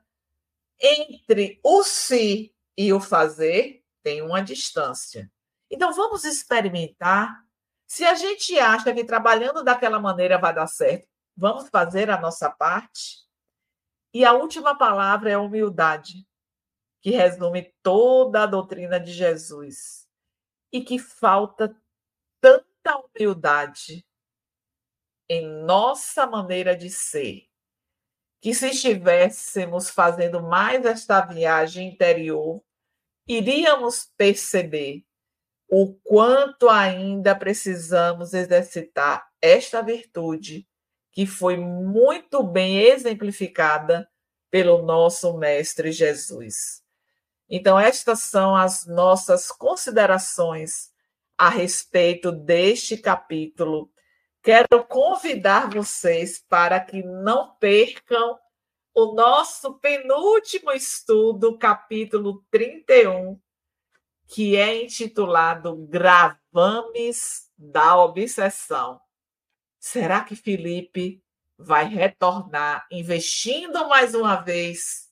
[0.80, 5.30] entre o se e o fazer, tem uma distância.
[5.68, 7.44] Então, vamos experimentar
[7.90, 12.48] se a gente acha que trabalhando daquela maneira vai dar certo, vamos fazer a nossa
[12.48, 13.26] parte.
[14.14, 16.24] E a última palavra é humildade,
[17.00, 19.99] que resume toda a doutrina de Jesus.
[20.72, 21.76] E que falta
[22.40, 24.06] tanta humildade
[25.28, 27.46] em nossa maneira de ser,
[28.40, 32.62] que se estivéssemos fazendo mais esta viagem interior,
[33.28, 35.04] iríamos perceber
[35.68, 40.66] o quanto ainda precisamos exercitar esta virtude
[41.12, 44.10] que foi muito bem exemplificada
[44.50, 46.82] pelo nosso Mestre Jesus.
[47.50, 50.92] Então, estas são as nossas considerações
[51.36, 53.90] a respeito deste capítulo.
[54.40, 58.38] Quero convidar vocês para que não percam
[58.94, 63.40] o nosso penúltimo estudo, capítulo 31,
[64.28, 69.00] que é intitulado Gravames da Obsessão.
[69.80, 71.20] Será que Felipe
[71.58, 75.09] vai retornar investindo mais uma vez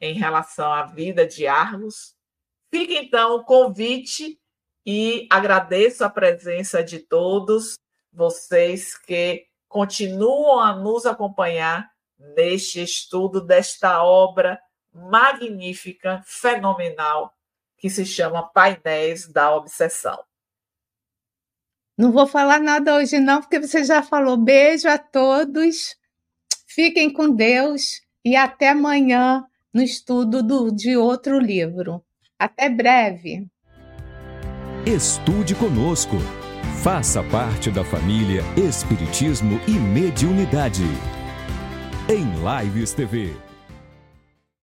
[0.00, 2.14] em relação à vida de Argos?
[2.72, 4.40] Fica então o convite
[4.86, 7.74] e agradeço a presença de todos
[8.12, 14.60] vocês que continuam a nos acompanhar neste estudo desta obra
[14.92, 17.32] magnífica, fenomenal
[17.78, 20.22] que se chama Painéis da Obsessão.
[21.96, 24.36] Não vou falar nada hoje, não, porque você já falou.
[24.36, 25.96] Beijo a todos,
[26.66, 32.02] fiquem com Deus e até amanhã no estudo do, de outro livro.
[32.38, 33.46] Até breve.
[34.86, 36.16] Estude conosco.
[36.82, 40.84] Faça parte da família Espiritismo e Mediunidade.
[42.08, 42.24] Em
[42.64, 43.49] Lives TV.